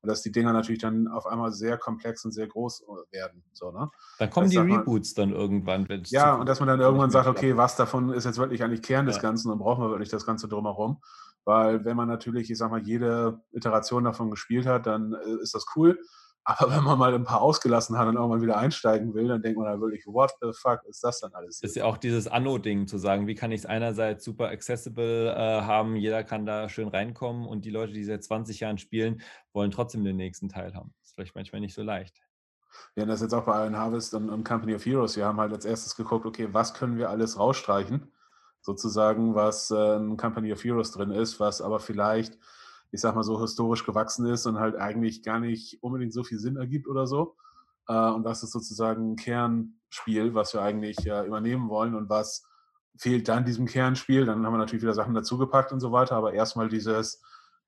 Und 0.02 0.08
dass 0.08 0.22
die 0.22 0.32
Dinger 0.32 0.54
natürlich 0.54 0.82
dann 0.82 1.10
auf 1.10 1.26
einmal 1.26 1.52
sehr 1.52 1.78
komplex 1.78 2.24
und 2.24 2.32
sehr 2.32 2.48
groß 2.48 2.86
werden. 3.12 3.44
So, 3.52 3.72
ne? 3.72 3.90
Dann 4.18 4.30
kommen 4.30 4.46
das 4.46 4.52
die 4.52 4.58
Reboots 4.58 5.18
man, 5.18 5.32
dann 5.32 5.38
irgendwann. 5.38 6.04
ja, 6.06 6.36
und 6.36 6.48
dass 6.48 6.62
man 6.62 6.70
dann 6.70 6.80
irgendwann 6.80 7.12
sagt, 7.12 7.28
okay, 7.28 7.58
was 7.58 7.76
davon 7.76 8.14
ist 8.14 8.24
jetzt 8.24 8.38
wirklich 8.38 8.64
eigentlich 8.64 8.82
Kern 8.82 9.06
ja. 9.06 9.12
des 9.12 9.22
Ganzen 9.22 9.52
und 9.52 9.60
brauchen 9.60 9.84
wir 9.84 9.90
wirklich 9.90 10.08
das 10.08 10.26
Ganze 10.26 10.48
drumherum. 10.48 11.02
Weil 11.44 11.84
wenn 11.84 11.98
man 11.98 12.08
natürlich, 12.08 12.50
ich 12.50 12.58
sag 12.58 12.72
mal, 12.72 12.82
jede 12.82 13.42
Iteration 13.52 14.06
davon 14.06 14.30
gespielt 14.30 14.68
hat, 14.68 14.86
dann 14.86 15.14
äh, 15.14 15.42
ist 15.42 15.54
das 15.54 15.66
cool. 15.76 16.00
Aber 16.58 16.72
wenn 16.76 16.84
man 16.84 16.98
mal 16.98 17.14
ein 17.14 17.26
paar 17.26 17.42
ausgelassen 17.42 17.96
hat 17.96 18.08
und 18.08 18.16
irgendwann 18.16 18.42
wieder 18.42 18.58
einsteigen 18.58 19.14
will, 19.14 19.28
dann 19.28 19.44
denkt 19.44 19.60
man 19.60 19.68
da 19.68 19.80
wirklich, 19.80 20.08
what 20.08 20.32
the 20.42 20.50
fuck 20.52 20.84
ist 20.86 21.04
das 21.04 21.20
dann 21.20 21.32
alles? 21.36 21.62
Ist 21.62 21.76
ja 21.76 21.86
auch 21.86 21.98
dieses 21.98 22.28
Anno-Ding 22.28 22.88
zu 22.88 22.98
sagen, 22.98 23.28
wie 23.28 23.36
kann 23.36 23.52
ich 23.52 23.62
es 23.62 23.66
einerseits 23.68 24.26
super 24.26 24.48
accessible 24.50 25.32
äh, 25.32 25.62
haben, 25.62 25.96
jeder 25.96 26.24
kann 26.24 26.48
da 26.48 26.68
schön 26.68 26.88
reinkommen 26.88 27.46
und 27.48 27.66
die 27.66 27.70
Leute, 27.70 27.94
die 27.94 28.04
seit 28.04 28.24
20 28.24 28.62
Jahren 28.62 28.80
spielen, 28.80 29.22
wollen 29.54 29.70
trotzdem 29.70 30.04
den 30.04 30.16
nächsten 30.16 30.50
Teil 30.50 30.74
haben. 30.74 30.92
Das 30.98 31.10
ist 31.10 31.14
vielleicht 31.14 31.36
manchmal 31.36 31.62
nicht 31.62 31.76
so 31.76 31.84
leicht. 31.84 32.20
Ja, 32.96 33.06
das 33.06 33.16
ist 33.16 33.32
jetzt 33.32 33.34
auch 33.34 33.46
bei 33.46 33.64
Iron 33.64 33.78
Harvest 33.78 34.16
und, 34.16 34.32
und 34.32 34.44
Company 34.44 34.74
of 34.74 34.84
Heroes. 34.84 35.18
Wir 35.18 35.26
haben 35.26 35.40
halt 35.40 35.54
als 35.54 35.66
erstes 35.66 35.96
geguckt, 35.96 36.26
okay, 36.26 36.48
was 36.52 36.74
können 36.74 36.98
wir 36.98 37.12
alles 37.12 37.38
rausstreichen, 37.38 38.12
sozusagen, 38.62 39.36
was 39.36 39.70
äh, 39.70 39.98
in 39.98 40.18
Company 40.18 40.52
of 40.52 40.64
Heroes 40.64 40.92
drin 40.92 41.12
ist, 41.12 41.40
was 41.40 41.62
aber 41.62 41.80
vielleicht 41.80 42.40
ich 42.92 43.02
sag 43.02 43.16
mal 43.16 43.24
so, 43.24 43.40
historisch 43.42 43.86
gewachsen 43.86 44.26
ist 44.26 44.46
und 44.46 44.60
halt 44.60 44.76
eigentlich 44.76 45.24
gar 45.24 45.40
nicht 45.40 45.82
unbedingt 45.82 46.14
so 46.14 46.24
viel 46.24 46.40
Sinn 46.40 46.58
ergibt 46.58 46.88
oder 46.88 47.08
so. 47.08 47.36
Äh, 47.88 48.12
und 48.12 48.24
das 48.24 48.44
ist 48.44 48.52
sozusagen 48.52 49.12
ein 49.12 49.16
Kernspiel, 49.16 50.34
was 50.34 50.54
wir 50.54 50.62
eigentlich 50.62 51.06
äh, 51.06 51.26
übernehmen 51.26 51.70
wollen 51.70 51.96
und 51.96 52.10
was 52.10 52.46
fehlt 52.98 53.28
dann 53.28 53.46
diesem 53.46 53.66
Kernspiel. 53.66 54.26
Dann 54.26 54.46
haben 54.46 54.54
wir 54.54 54.58
natürlich 54.58 54.84
wieder 54.84 54.94
Sachen 54.94 55.14
dazugepackt 55.14 55.72
und 55.72 55.80
so 55.80 55.92
weiter, 55.92 56.16
aber 56.16 56.34
erstmal 56.34 56.70
dieses 56.70 57.22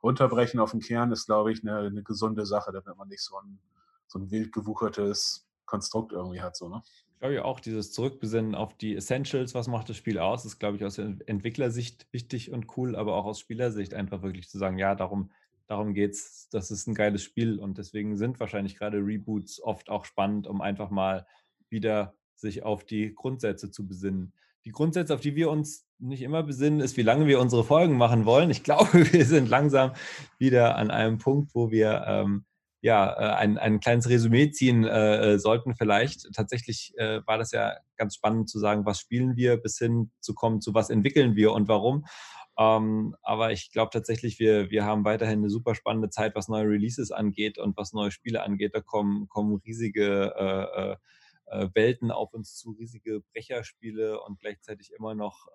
Runterbrechen 0.04 0.60
auf 0.60 0.72
den 0.72 0.80
Kern 0.80 1.12
ist, 1.12 1.26
glaube 1.26 1.52
ich, 1.52 1.62
eine, 1.64 1.78
eine 1.78 2.04
gesunde 2.04 2.46
Sache, 2.46 2.72
damit 2.72 2.98
man 2.98 3.08
nicht 3.08 3.24
so 3.24 3.38
ein, 3.38 3.60
so 4.08 4.20
ein 4.20 4.32
wild 4.32 4.52
gewuchertes 4.52 5.48
Konstrukt 5.66 6.12
irgendwie 6.12 6.42
hat. 6.42 6.56
So, 6.56 6.70
ne? 6.70 6.82
Glaube 7.22 7.36
ich 7.36 7.42
auch, 7.42 7.60
dieses 7.60 7.92
Zurückbesinnen 7.92 8.56
auf 8.56 8.76
die 8.76 8.96
Essentials, 8.96 9.54
was 9.54 9.68
macht 9.68 9.88
das 9.90 9.96
Spiel 9.96 10.18
aus, 10.18 10.44
ist, 10.44 10.58
glaube 10.58 10.78
ich, 10.78 10.84
aus 10.84 10.98
Entwicklersicht 10.98 12.08
wichtig 12.12 12.52
und 12.52 12.76
cool, 12.78 12.96
aber 12.96 13.16
auch 13.16 13.26
aus 13.26 13.40
Spielersicht 13.40 13.94
einfach 13.94 14.24
wirklich 14.24 14.50
zu 14.50 14.58
sagen, 14.58 14.80
ja, 14.80 14.96
darum, 14.96 15.30
darum 15.68 15.94
geht 15.94 16.14
es, 16.14 16.50
das 16.50 16.72
ist 16.72 16.88
ein 16.88 16.96
geiles 16.96 17.22
Spiel 17.22 17.60
und 17.60 17.78
deswegen 17.78 18.18
sind 18.18 18.40
wahrscheinlich 18.40 18.76
gerade 18.76 18.98
Reboots 18.98 19.62
oft 19.62 19.92
auch 19.92 20.06
spannend, 20.06 20.48
um 20.48 20.62
einfach 20.62 20.90
mal 20.90 21.28
wieder 21.70 22.16
sich 22.34 22.64
auf 22.64 22.86
die 22.86 23.14
Grundsätze 23.14 23.70
zu 23.70 23.88
besinnen. 23.88 24.34
Die 24.66 24.72
Grundsätze, 24.72 25.14
auf 25.14 25.22
die 25.22 25.36
wir 25.36 25.52
uns 25.52 25.86
nicht 26.00 26.24
immer 26.24 26.42
besinnen, 26.42 26.80
ist, 26.80 26.98
wie 26.98 27.04
lange 27.04 27.28
wir 27.28 27.40
unsere 27.40 27.64
Folgen 27.64 27.98
machen 27.98 28.26
wollen. 28.26 28.50
Ich 28.50 28.64
glaube, 28.64 29.14
wir 29.14 29.26
sind 29.28 29.48
langsam 29.48 29.92
wieder 30.40 30.76
an 30.76 30.90
einem 30.90 31.20
Punkt, 31.20 31.54
wo 31.54 31.70
wir 31.70 32.04
ähm, 32.08 32.46
ja, 32.82 33.14
äh, 33.14 33.36
ein, 33.36 33.58
ein 33.58 33.80
kleines 33.80 34.10
Resümee 34.10 34.50
ziehen 34.52 34.84
äh, 34.84 35.34
äh, 35.34 35.40
sollten 35.40 35.76
vielleicht. 35.76 36.34
Tatsächlich 36.34 36.94
äh, 36.98 37.22
war 37.26 37.38
das 37.38 37.52
ja 37.52 37.78
ganz 37.96 38.16
spannend 38.16 38.50
zu 38.50 38.60
sagen, 38.60 38.86
was 38.86 39.00
spielen 39.00 39.36
wir, 39.36 39.58
bis 39.58 39.78
hin 39.78 40.12
zu 40.20 40.34
kommen 40.34 40.62
zu 40.62 40.74
was 40.74 40.90
entwickeln 40.90 41.36
wir 41.36 41.54
und 41.54 41.68
warum. 41.68 42.06
Ähm, 42.58 43.16
aber 43.22 43.52
ich 43.52 43.72
glaube 43.72 43.92
tatsächlich, 43.94 44.40
wir, 44.40 44.72
wir 44.72 44.84
haben 44.84 45.06
weiterhin 45.06 45.40
eine 45.40 45.50
super 45.50 45.76
spannende 45.76 46.10
Zeit, 46.10 46.36
was 46.36 46.48
neue 46.48 46.68
Releases 46.68 47.12
angeht 47.12 47.60
und 47.60 47.78
was 47.78 47.94
neue 47.94 48.12
Spiele 48.12 48.42
angeht. 48.42 48.76
Da 48.76 48.82
kommen, 48.82 49.30
kommen 49.30 49.62
riesige 49.64 50.34
äh, 50.36 50.92
äh, 51.56 51.70
Welten 51.76 52.12
auf 52.12 52.34
uns 52.34 52.56
zu, 52.56 52.72
riesige 52.72 53.22
Brecherspiele 53.34 54.22
und 54.22 54.40
gleichzeitig 54.40 54.94
immer 54.98 55.16
noch 55.16 55.48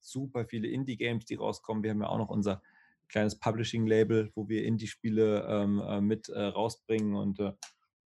super 0.00 0.44
viele 0.44 0.68
Indie-Games, 0.68 1.24
die 1.24 1.36
rauskommen. 1.36 1.82
Wir 1.82 1.92
haben 1.92 2.02
ja 2.02 2.08
auch 2.08 2.18
noch 2.18 2.28
unser 2.28 2.62
kleines 3.08 3.38
Publishing-Label, 3.38 4.30
wo 4.34 4.48
wir 4.48 4.64
Indie-Spiele 4.64 5.46
ähm, 5.48 5.80
äh, 5.80 6.00
mit 6.00 6.28
äh, 6.28 6.40
rausbringen. 6.40 7.14
Und 7.14 7.40
äh, 7.40 7.52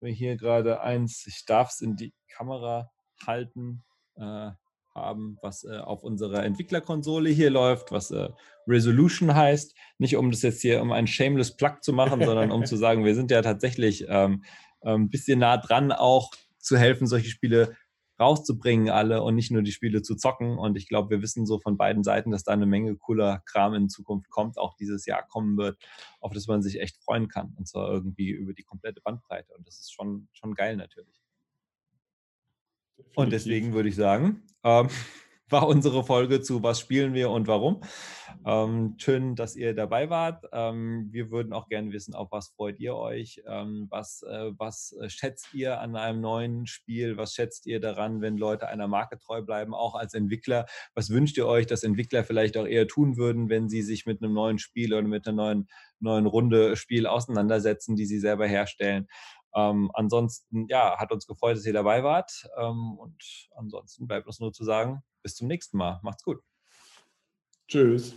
hier 0.06 0.38
gerade 0.38 0.82
eins, 0.82 1.26
ich 1.28 1.46
darf 1.46 1.70
es 1.70 1.82
in 1.82 1.96
die 1.96 2.14
Kamera 2.30 2.92
halten, 3.26 3.84
äh, 4.16 4.52
haben, 4.94 5.38
was 5.42 5.64
äh, 5.64 5.78
auf 5.78 6.04
unserer 6.04 6.44
Entwicklerkonsole 6.44 7.30
hier 7.30 7.50
läuft, 7.50 7.92
was 7.92 8.12
äh, 8.12 8.30
Resolution 8.68 9.34
heißt. 9.34 9.76
Nicht 9.98 10.18
um 10.18 10.32
das 10.32 10.42
jetzt 10.42 10.62
hier 10.62 10.82
um 10.82 10.92
ein 10.92 11.08
shameless 11.08 11.56
Plug 11.56 11.78
zu 11.82 11.94
machen, 11.94 12.24
sondern 12.24 12.52
um 12.52 12.66
zu 12.66 12.76
sagen, 12.78 13.06
wir 13.06 13.16
sind 13.16 13.32
ja 13.32 13.42
tatsächlich 13.42 14.06
ähm, 14.10 14.44
ein 14.82 15.10
bisschen 15.10 15.40
nah 15.40 15.58
dran, 15.58 15.92
auch 15.92 16.32
zu 16.58 16.78
helfen, 16.78 17.08
solche 17.08 17.30
Spiele 17.30 17.76
rauszubringen 18.22 18.90
alle 18.90 19.24
und 19.24 19.36
nicht 19.36 19.52
nur 19.52 19.64
die 19.64 19.72
Spiele 19.72 20.02
zu 20.02 20.16
zocken. 20.16 20.58
Und 20.58 20.78
ich 20.78 20.88
glaube, 20.88 21.10
wir 21.10 21.22
wissen 21.22 21.46
so 21.46 21.60
von 21.60 21.76
beiden 21.76 22.04
Seiten, 22.04 22.32
dass 22.32 22.44
da 22.44 22.54
eine 22.54 22.66
Menge 22.66 22.96
cooler 22.96 23.42
Kram 23.46 23.74
in 23.74 23.90
Zukunft 23.90 24.30
kommt, 24.30 24.58
auch 24.58 24.76
dieses 24.76 25.06
Jahr 25.06 25.28
kommen 25.28 25.58
wird, 25.58 25.78
auf 26.20 26.32
das 26.32 26.48
man 26.48 26.62
sich 26.62 26.80
echt 26.80 26.98
freuen 27.04 27.28
kann. 27.28 27.54
Und 27.58 27.68
zwar 27.68 27.92
irgendwie 27.92 28.30
über 28.30 28.54
die 28.54 28.64
komplette 28.64 29.02
Bandbreite. 29.02 29.54
Und 29.58 29.68
das 29.68 29.80
ist 29.80 29.92
schon, 29.92 30.30
schon 30.32 30.54
geil 30.54 30.78
natürlich. 30.78 31.22
Definitiv. 32.98 33.18
Und 33.18 33.32
deswegen 33.32 33.74
würde 33.74 33.90
ich 33.90 33.96
sagen, 33.96 34.44
ähm, 34.64 34.90
war 35.52 35.68
unsere 35.68 36.04
Folge 36.04 36.42
zu 36.42 36.64
Was 36.64 36.80
spielen 36.80 37.14
wir 37.14 37.30
und 37.30 37.48
warum. 37.48 37.82
Ähm, 38.46 38.96
schön, 38.98 39.36
dass 39.36 39.56
ihr 39.56 39.76
dabei 39.76 40.10
wart. 40.10 40.46
Ähm, 40.52 41.10
wir 41.12 41.30
würden 41.30 41.54
auch 41.54 41.68
gerne 41.68 41.92
wissen, 41.92 42.16
auf 42.16 42.32
was 42.32 42.50
freut 42.50 42.80
ihr 42.80 42.96
euch? 42.96 43.42
Ähm, 43.48 43.88
was, 43.90 44.24
äh, 44.24 44.52
was 44.58 44.96
äh, 45.02 45.10
schätzt 45.10 45.54
ihr 45.54 45.80
an 45.80 45.96
einem 45.96 46.22
neuen 46.22 46.66
Spiel? 46.66 47.18
Was 47.18 47.34
schätzt 47.34 47.68
ihr 47.68 47.80
daran, 47.80 48.22
wenn 48.22 48.38
Leute 48.38 48.68
einer 48.68 48.88
Marke 48.88 49.20
treu 49.20 49.42
bleiben, 49.42 49.74
auch 49.74 49.96
als 49.96 50.14
Entwickler? 50.14 50.66
Was 50.96 51.10
wünscht 51.10 51.38
ihr 51.38 51.46
euch, 51.48 51.68
dass 51.68 51.84
Entwickler 51.84 52.24
vielleicht 52.24 52.58
auch 52.58 52.66
eher 52.66 52.88
tun 52.88 53.18
würden, 53.18 53.50
wenn 53.50 53.70
sie 53.70 53.82
sich 53.82 54.06
mit 54.06 54.24
einem 54.24 54.34
neuen 54.34 54.58
Spiel 54.58 54.94
oder 54.94 55.08
mit 55.08 55.28
einer 55.28 55.36
neuen, 55.36 55.70
neuen 56.00 56.26
Runde 56.26 56.76
Spiel 56.78 57.06
auseinandersetzen, 57.06 57.96
die 57.96 58.06
sie 58.06 58.20
selber 58.20 58.48
herstellen? 58.48 59.08
Ähm, 59.54 59.92
ansonsten, 59.94 60.68
ja, 60.70 60.98
hat 60.98 61.12
uns 61.12 61.28
gefreut, 61.28 61.58
dass 61.58 61.66
ihr 61.66 61.74
dabei 61.74 62.04
wart. 62.04 62.50
Ähm, 62.58 62.98
und 62.98 63.50
ansonsten 63.56 64.08
bleibt 64.08 64.28
uns 64.28 64.40
nur 64.40 64.54
zu 64.54 64.64
sagen, 64.64 65.04
bis 65.22 65.36
zum 65.36 65.48
nächsten 65.48 65.78
Mal. 65.78 66.00
Macht's 66.04 66.24
gut. 66.24 66.40
Tschüss. 67.68 68.14